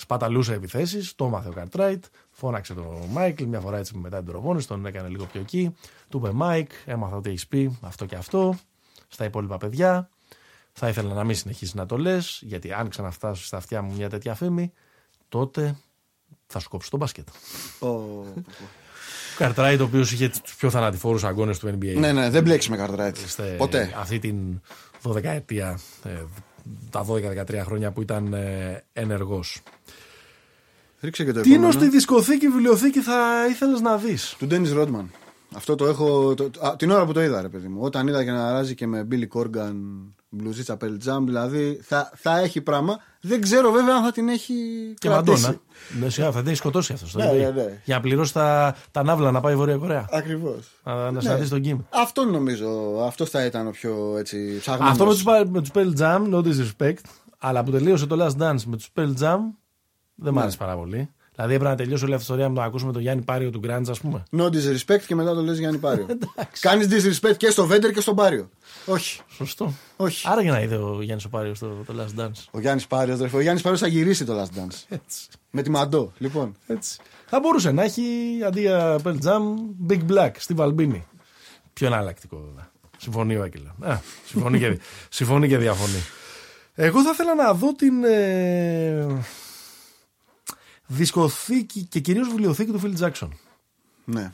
[0.00, 1.14] Σπαταλούσε επιθέσεις.
[1.14, 2.04] Το έμαθε ο Καρτράιτ.
[2.30, 4.68] Φώναξε τον Μάικλ μια φορά έτσι μετά την προπόνηση.
[4.68, 5.74] Τον έκανε λίγο πιο εκεί.
[6.08, 8.58] Του είπε Μάικ, έμαθα ότι έχεις πει αυτό και αυτό
[9.08, 10.08] στα υπόλοιπα παιδιά.
[10.72, 14.08] Θα ήθελα να μην συνεχίσεις να το λες, γιατί αν ξαναφτάσεις στα αυτιά μου μια
[14.08, 14.72] τέτοια φήμη,
[15.28, 15.76] τότε
[16.46, 17.28] θα σου κόψω το μπάσκετ.
[17.80, 18.42] Oh.
[19.36, 21.94] Καρτράιτ, ο οποίος είχε τους πιο θανατηφόρους αγκώνες του NBA.
[21.96, 23.16] Ναι, ναι, δεν μπλέξεις με Καρτράιτ.
[23.56, 23.94] Ποτέ.
[23.96, 24.60] Αυτή την
[25.02, 26.22] 12 ετία, ε,
[26.90, 29.62] τα 12-13 χρόνια που ήταν ε, ενεργός.
[31.00, 35.10] Ρίξε και το Τι είναι στη δισκοθήκη, βιβλιοθήκη θα ήθελες να δεις; Του Ντένις Ρόντμαν.
[35.54, 36.34] Αυτό το έχω.
[36.34, 37.78] Το, α, την ώρα που το είδα, ρε παιδί μου.
[37.80, 39.74] Όταν είδα και να αράζει και με Billy Corgan,
[40.30, 42.98] μπλουζίτσα Pearl δηλαδή θα, θα έχει πράγμα.
[43.20, 44.54] Δεν ξέρω βέβαια αν θα την έχει.
[44.98, 45.56] Και μαντόνα.
[46.00, 47.14] Ναι, σιγά, θα την έχει σκοτώσει αυτός.
[47.14, 47.80] Ναι, ναι, ναι.
[47.84, 50.08] Για να πληρώσει τα, τα ναύλα να πάει η Βόρεια Κορέα.
[50.10, 50.80] Ακριβώς.
[50.84, 51.20] Να, να ναι.
[51.20, 51.78] συναντήσει τον Κιμ.
[51.90, 52.68] Αυτό νομίζω.
[53.06, 54.92] Αυτό θα ήταν ο πιο έτσι ψαγμένος.
[54.92, 55.04] Αυτό
[55.50, 57.04] με τους Pearl Jam, no disrespect.
[57.38, 59.38] Αλλά που τελείωσε το Last Dance με τους Pearl Jam
[60.14, 60.40] δεν ναι.
[60.40, 61.10] άρεσε πάρα πολύ.
[61.40, 63.50] Δηλαδή έπρεπε να τελειώσει όλη αυτή η ιστορία με το να ακούσουμε τον Γιάννη Πάριο
[63.50, 64.22] του Γκράντζ, ας πούμε.
[64.36, 66.06] No disrespect και μετά το λες Γιάννη Πάριο.
[66.60, 68.50] Κάνεις disrespect και στο Βέντερ και στον Πάριο.
[68.86, 69.20] Όχι.
[69.28, 69.74] Σωστό.
[69.96, 70.28] Όχι.
[70.28, 72.44] Άρα για να είδε ο Γιάννης Πάριο στο το Last Dance.
[72.50, 73.36] Ο Γιάννης Πάριο, αδερφέ.
[73.36, 74.84] Ο Γιάννης Πάριο θα γυρίσει το Last Dance.
[74.88, 75.26] Έτσι.
[75.50, 76.56] Με τη Μαντό, λοιπόν.
[76.66, 76.98] Έτσι.
[77.26, 78.02] Θα μπορούσε να έχει
[78.46, 79.42] αντί για Pearl Jam
[79.88, 81.06] Big Black στη Βαλμπίνη.
[81.72, 82.70] Πιο εναλλακτικό βέβαια.
[82.98, 84.02] Συμφωνεί ο Άκυλα.
[84.26, 84.78] συμφωνεί, και,
[85.18, 86.04] συμφωνεί και διαφωνεί.
[86.74, 88.04] Εγώ θα ήθελα να δω την.
[88.04, 89.06] Ε,
[90.90, 93.38] δισκοθήκη και κυρίως βιβλιοθήκη του Φιλ Τζάξον.
[94.04, 94.32] Ναι.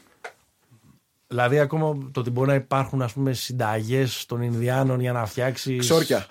[1.28, 5.76] Δηλαδή, ακόμα το ότι μπορεί να υπάρχουν ας πούμε συνταγές των Ινδιάνων για να φτιάξει.
[5.76, 6.26] Ξόρκια.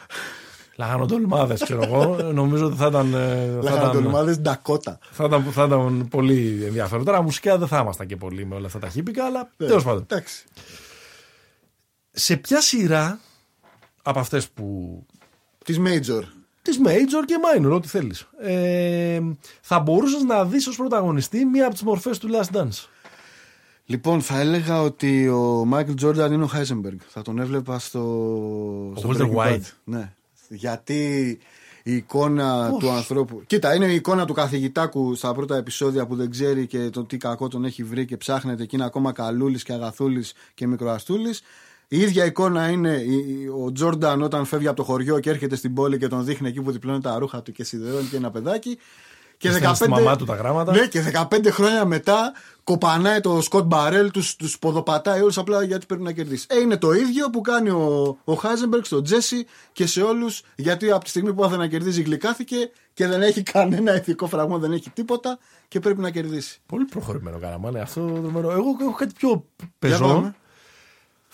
[0.76, 2.32] Λαχανοτολμάδες, ξέρω εγώ.
[2.34, 3.14] Νομίζω ότι θα ήταν.
[3.14, 5.00] Ε, Λαχανοτολμάδες Ντακότα.
[5.12, 7.06] Θα ήταν, θα ήταν πολύ ενδιαφέρον.
[7.06, 9.84] Τώρα μουσικά δεν θα ήμασταν και πολύ με όλα αυτά τα χύπικα, αλλά ναι, τέλος
[9.84, 10.02] πάντων.
[10.02, 10.44] Εντάξει.
[12.12, 13.20] Σε ποια σειρά
[14.02, 15.00] από αυτές που.
[15.66, 16.22] Της Major
[16.66, 18.28] της major και minor, ό,τι θέλεις.
[18.40, 19.20] Ε,
[19.62, 22.88] θα μπορούσες να δεις ως πρωταγωνιστή μία από τις μορφές του Last Dance.
[23.86, 26.98] Λοιπόν, θα έλεγα ότι ο Μάικλ Τζόρνταν είναι ο Χάιζενμπεργκ.
[27.08, 28.00] Θα τον έβλεπα στο.
[28.96, 29.62] Ο Walter White.
[29.84, 30.14] Ναι.
[30.50, 31.38] Γιατί
[31.84, 33.42] η εικόνα του ανθρώπου.
[33.48, 37.18] Κοίτα, είναι η εικόνα του καθηγητάκου στα πρώτα επεισόδια που δεν ξέρει και το τι
[37.18, 41.42] κακό τον έχει βρει και ψάχνεται και είναι ακόμα καλούλης και αγαθούλης και μικροαστούλης.
[41.88, 43.02] Η ίδια εικόνα είναι
[43.64, 46.62] ο Τζόρνταν όταν φεύγει από το χωριό και έρχεται στην πόλη και τον δείχνει εκεί
[46.62, 48.78] που διπλώνει τα ρούχα του και σιδερώνει και ένα παιδάκι.
[49.38, 50.72] Και, 15, μαμά του τα γράμματα.
[50.72, 52.34] Ναι, και 15 χρόνια μετά
[52.64, 56.46] κοπανάει το Σκοτ Μπαρέλ, τους τους ποδοπατάει όλους απλά γιατί πρέπει να κερδίσει.
[56.50, 60.92] Ε, είναι το ίδιο που κάνει ο, ο Χάιζεμπεργκ στον Τζέσι και σε όλους, γιατί
[60.92, 62.56] από τη στιγμή που άθελε να κερδίζει γλυκάθηκε
[62.94, 66.60] και δεν έχει κανένα ηθικό φραγμό, δεν έχει τίποτα και πρέπει να κερδίσει.
[66.66, 67.80] Πολύ προχωρημένο κάναμε.
[67.80, 68.02] Αυτό,
[68.34, 69.46] εγώ έχω κάτι πιο
[69.80, 70.34] πεζό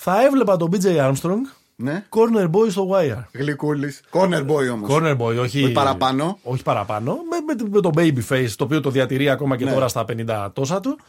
[0.04, 1.42] θα έβλεπα τον BJ Armstrong
[1.76, 2.06] ναι.
[2.10, 3.24] corner boy στο wire.
[3.32, 4.02] Γλυκούλης.
[4.12, 4.90] Corner boy όμως.
[4.92, 5.64] Corner boy, όχι.
[5.64, 6.40] Όχι παραπάνω.
[6.44, 7.20] Όχι παραπάνω.
[7.30, 9.74] Με, με, με το baby face, το οποίο το διατηρεί ακόμα και ναι.
[9.74, 11.00] τώρα στα 50 τόσα του.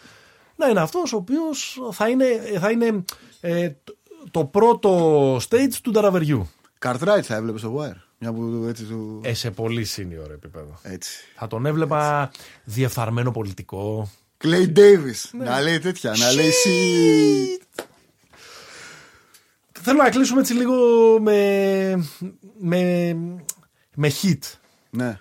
[0.57, 2.25] Να είναι αυτός ο οποίος θα είναι,
[2.61, 3.05] θα είναι
[3.41, 3.71] ε,
[4.31, 6.49] το πρώτο stage του ταραβεριού.
[6.79, 8.01] Cartwright θα έβλεπες στο wire.
[8.19, 9.21] Μια που έτσι του...
[9.23, 10.79] ε, σε πολύ senior επίπεδο.
[10.83, 11.25] Έτσι.
[11.37, 12.31] Θα τον έβλεπα
[12.65, 14.11] διεφθαρμένο πολιτικό.
[14.45, 15.31] Clay Davis.
[15.39, 15.45] Ναι.
[15.45, 16.11] Να λέει τέτοια.
[16.11, 16.51] Να λέει
[19.85, 20.75] Θέλω να κλείσουμε έτσι λίγο
[21.21, 22.07] με,
[22.59, 23.13] με,
[23.95, 24.39] με hit.
[24.91, 25.19] Ναι.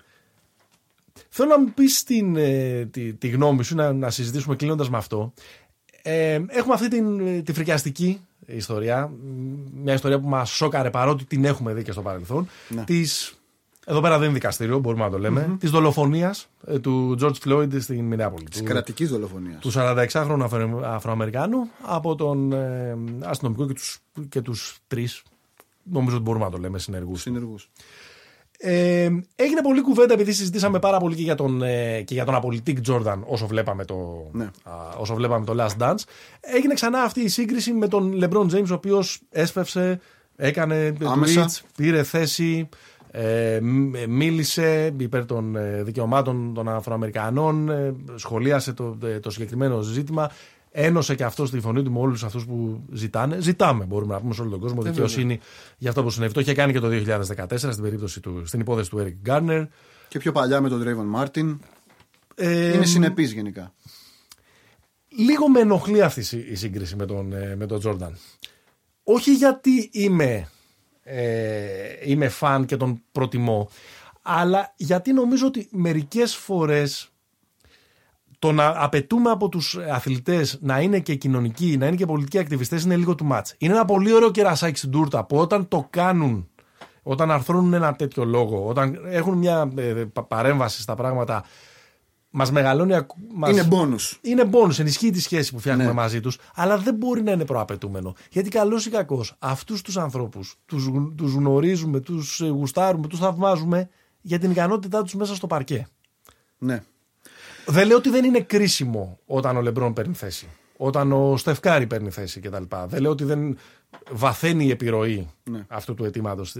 [1.29, 4.97] Θέλω να μου πεις την, ε, τη, τη γνώμη σου, να, να συζητήσουμε κλείνοντας με
[4.97, 5.33] αυτό.
[6.01, 9.11] Ε, έχουμε αυτή την, τη φρικιαστική ιστορία,
[9.73, 12.83] μια ιστορία που μας σώκαρε παρότι την έχουμε δει και στο παρελθόν, ναι.
[12.83, 13.40] της
[13.85, 15.47] εδώ πέρα δεν είναι δικαστήριο, μπορούμε να το λέμε.
[15.49, 15.59] Mm-hmm.
[15.59, 18.43] Της δολοφονίας ε, του George Floyd στην Μινέαπολη.
[18.43, 19.61] Της κρατικής δολοφονίας.
[19.61, 25.23] Του 46χρονου Αφροαμερικάνου από τον ε, αστυνομικό και τους και τους τρεις.
[25.83, 27.21] Νομίζω ότι μπορούμε να το λέμε συνεργούς.
[27.21, 27.69] Συνεργούς.
[28.63, 32.35] Ε, έγινε πολλή κουβέντα επειδή συζητήσαμε πάρα πολύ και για τον, ε, και για τον
[32.35, 34.43] απολυτή Τζόρνταν όσο βλέπαμε το, ναι.
[34.43, 36.03] α, όσο βλέπαμε το Last Dance.
[36.39, 39.99] Έγινε ξανά αυτή η σύγκριση με τον LeBron James ο οποίος έσπευσε,
[40.35, 42.69] έκανε tweets, πήρε θέση
[43.13, 43.59] Ε,
[44.07, 50.31] μίλησε υπέρ των ε, δικαιωμάτων των Αφροαμερικανών, ε, σχολίασε το, το συγκεκριμένο ζήτημα.
[50.71, 53.39] Ένωσε και αυτό στη φωνή του με όλους αυτούς που ζητάνε.
[53.39, 55.39] Ζητάμε, μπορούμε να πούμε σε όλο τον κόσμο, δικαιοσύνη
[55.77, 56.33] για αυτό που συνέβη.
[56.33, 59.67] Το είχε κάνει και το 2014 στην, περίπτωση του, στην υπόθεση του Eric Garner.
[60.07, 61.57] Και πιο παλιά με τον Draven Martin.
[62.35, 63.73] Ε, Είναι συνεπής γενικά.
[65.07, 68.11] Λίγο με ενοχλεί αυτή η σύγκριση με τον, με τον Jordan.
[69.03, 70.47] Όχι γιατί είμαι
[71.11, 73.69] ε, είμαι φαν και τον προτιμώ.
[74.21, 77.11] Αλλά γιατί νομίζω ότι μερικές φορές
[78.39, 82.83] το να απαιτούμε από τους αθλητές να είναι και κοινωνικοί, να είναι και πολιτικοί ακτιβιστές
[82.83, 83.55] είναι λίγο του μάτς.
[83.57, 86.49] Είναι ένα πολύ ωραίο κερασάκι στην τούρτα που όταν το κάνουν,
[87.03, 91.43] όταν αρθρώνουν ένα τέτοιο λόγο, όταν έχουν μια ε, παρέμβαση στα πράγματα
[92.31, 92.93] Μας μεγαλώνει.
[93.33, 93.51] Μας...
[93.51, 93.95] Είναι μπόνου.
[94.21, 94.73] Είναι μπόνου.
[94.77, 95.93] Ενισχύει τη σχέση που φτιάχνουμε ναι.
[95.93, 98.15] μαζί τους, αλλά δεν μπορεί να είναι προαπαιτούμενο.
[98.29, 100.55] Γιατί καλός ή κακός, αυτούς τους ανθρώπους
[101.15, 103.89] τους γνωρίζουμε, τους γουστάρουμε, τους θαυμάζουμε
[104.21, 105.87] για την ικανότητά τους μέσα στο παρκέ.
[106.57, 106.83] Ναι.
[107.65, 110.47] Δεν λέω ότι δεν είναι κρίσιμο όταν ο Λεμπρόν παίρνει θέση.
[110.77, 112.63] Όταν ο Στεφκάρη παίρνει θέση κτλ.
[112.85, 113.57] Δεν λέω ότι δεν
[114.11, 115.65] βαθαίνει η επιρροή ναι.
[115.67, 116.55] αυτού του αιτήματος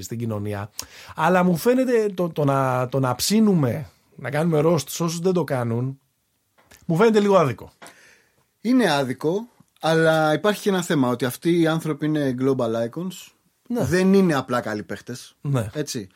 [0.00, 0.70] στην κοινωνία.
[1.14, 3.86] Αλλά μου φαίνεται το, το, να, το να ψήνουμε
[4.20, 6.00] να κάνουμε ρόστ σε όσους δεν το κάνουν,
[6.86, 7.72] μου φαίνεται λίγο άδικο.
[8.60, 9.48] Είναι άδικο,
[9.80, 13.32] αλλά υπάρχει και ένα θέμα ότι αυτοί οι άνθρωποι είναι global icons.
[13.68, 13.84] Ναι.
[13.84, 15.36] Δεν είναι απλά καλοί παίχτες.
[15.40, 15.66] Ναι.
[15.72, 16.08] Έτσι.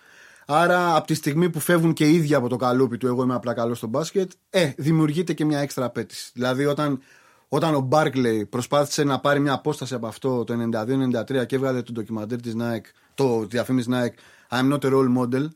[0.47, 3.35] Άρα, από τη στιγμή που φεύγουν και οι ίδιοι από το καλούπι του, εγώ είμαι
[3.35, 6.31] απλά καλός στο μπάσκετ, ε, δημιουργείται και μια έξτρα απέτηση.
[6.35, 7.01] Δηλαδή, όταν,
[7.49, 11.93] όταν ο Μπάρκλεϊ προσπάθησε να πάρει μια απόσταση από αυτό το 92-93 και έβγαλε το
[11.93, 14.15] ντοκιμαντέρ της Nike, το διαφήμιση Nike,
[14.59, 15.49] I'm not a role model,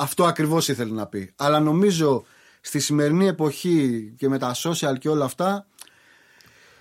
[0.00, 1.32] αυτό ακριβώς ήθελε να πει.
[1.36, 2.24] Αλλά νομίζω
[2.60, 5.66] στη σημερινή εποχή και με τα social και όλα αυτά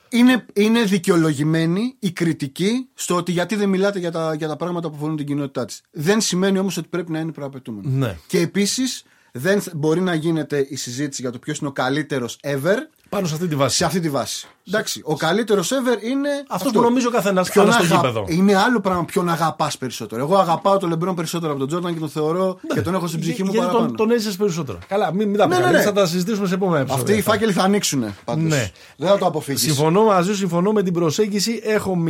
[0.09, 4.89] είναι, είναι δικαιολογημένη η κριτική στο ότι γιατί δεν μιλάτε για τα, για τα πράγματα
[4.89, 5.81] που αφορούν την κοινότητά της.
[5.91, 7.89] Δεν σημαίνει όμως ότι πρέπει να είναι προαπαιτούμενο.
[7.89, 8.17] Ναι.
[8.27, 12.77] Και επίσης δεν μπορεί να γίνεται η συζήτηση για το ποιος είναι ο καλύτερος ever
[13.09, 13.75] πάνω σε αυτή τη βάση.
[13.75, 14.47] Σε αυτή τη βάση.
[14.67, 16.29] Εντάξει, ο καλύτερος ever είναι.
[16.49, 17.81] Αυτό, που νομίζω ο καθένας στο αγα...
[17.81, 18.25] γήπεδο.
[18.27, 20.21] Είναι άλλο πράγμα ποιον αγαπάς περισσότερο.
[20.21, 22.73] Εγώ αγαπάω τον Λεμπρόν περισσότερο από τον Τζόρνταν και τον θεωρώ ναι.
[22.73, 23.87] και τον έχω στην ψυχή μου γιατί παραπάνω.
[23.87, 24.77] Τον, τον έζησες περισσότερο.
[24.87, 25.81] Καλά, μην, μην τα ναι, ναι, ναι.
[25.81, 27.03] θα τα συζητήσουμε σε επόμενα επεισόδια.
[27.03, 27.99] Αυτοί οι φάκελοι θα ανοίξουν.
[28.35, 28.71] Ναι.
[28.97, 29.61] Δεν θα το αποφύγεις.
[29.61, 31.61] Συμφωνώ μαζί σου, συμφωνώ με την προσέγγιση.
[31.63, 32.03] Έχω,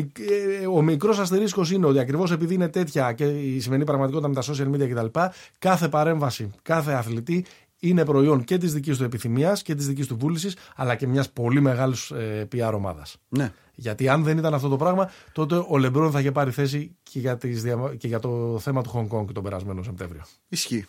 [0.61, 4.35] ε, ο μικρός αστερίσκος είναι ότι ακριβώς επειδή είναι τέτοια και η σημερινή πραγματικότητα με
[4.35, 5.19] τα social media κτλ.
[5.59, 7.45] Κάθε παρέμβαση, κάθε αθλητή
[7.79, 11.29] είναι προϊόν και της δικής του επιθυμίας και της δικής του βούλησης, αλλά και μιας
[11.29, 13.17] πολύ μεγάλης ε, PR ομάδας.
[13.29, 13.51] Ναι.
[13.75, 17.19] Γιατί αν δεν ήταν αυτό το πράγμα, τότε ο Λεμπρόν θα είχε πάρει θέση και
[17.19, 17.63] για, τις,
[17.97, 20.21] και για το θέμα του Hong Kong τον περασμένο Σεπτέμβριο.
[20.47, 20.85] Ισχύει.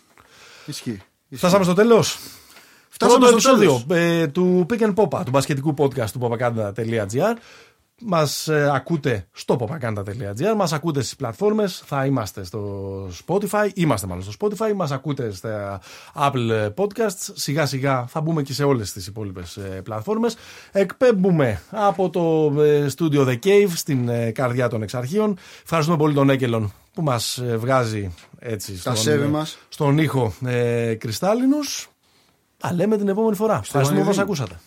[0.66, 1.02] Ισχύει.
[1.30, 2.18] Φτάσαμε στο τέλος.
[2.88, 7.34] Φτάσαμε στο επεισόδιο ε, του Pick and Popa, του μπασκετικού podcast του popacanda.gr.
[8.00, 14.24] Μας ε, ακούτε στο popacanta.gr, μας ακούτε στις πλατφόρμες, θα είμαστε στο Spotify, είμαστε μάλλον
[14.24, 15.80] στο Spotify, μας ακούτε στα
[16.14, 17.30] Apple Podcasts.
[17.34, 20.36] Σιγά σιγά θα μπούμε και σε όλες τις υπόλοιπες πλατφόρμες.
[20.72, 25.38] Εκπέμπουμε από το ε, Studio The Cave στην ε, καρδιά των εξαρχείων.
[25.62, 29.58] Ευχαριστούμε πολύ τον Έκελον που μας βγάζει έτσι στον, μας.
[29.68, 31.88] στον ήχο ε, κρυστάλλινους.
[32.56, 33.60] Τα λέμε την επόμενη φορά.
[33.62, 34.60] Ευχαριστούμε που μας ακούσατε.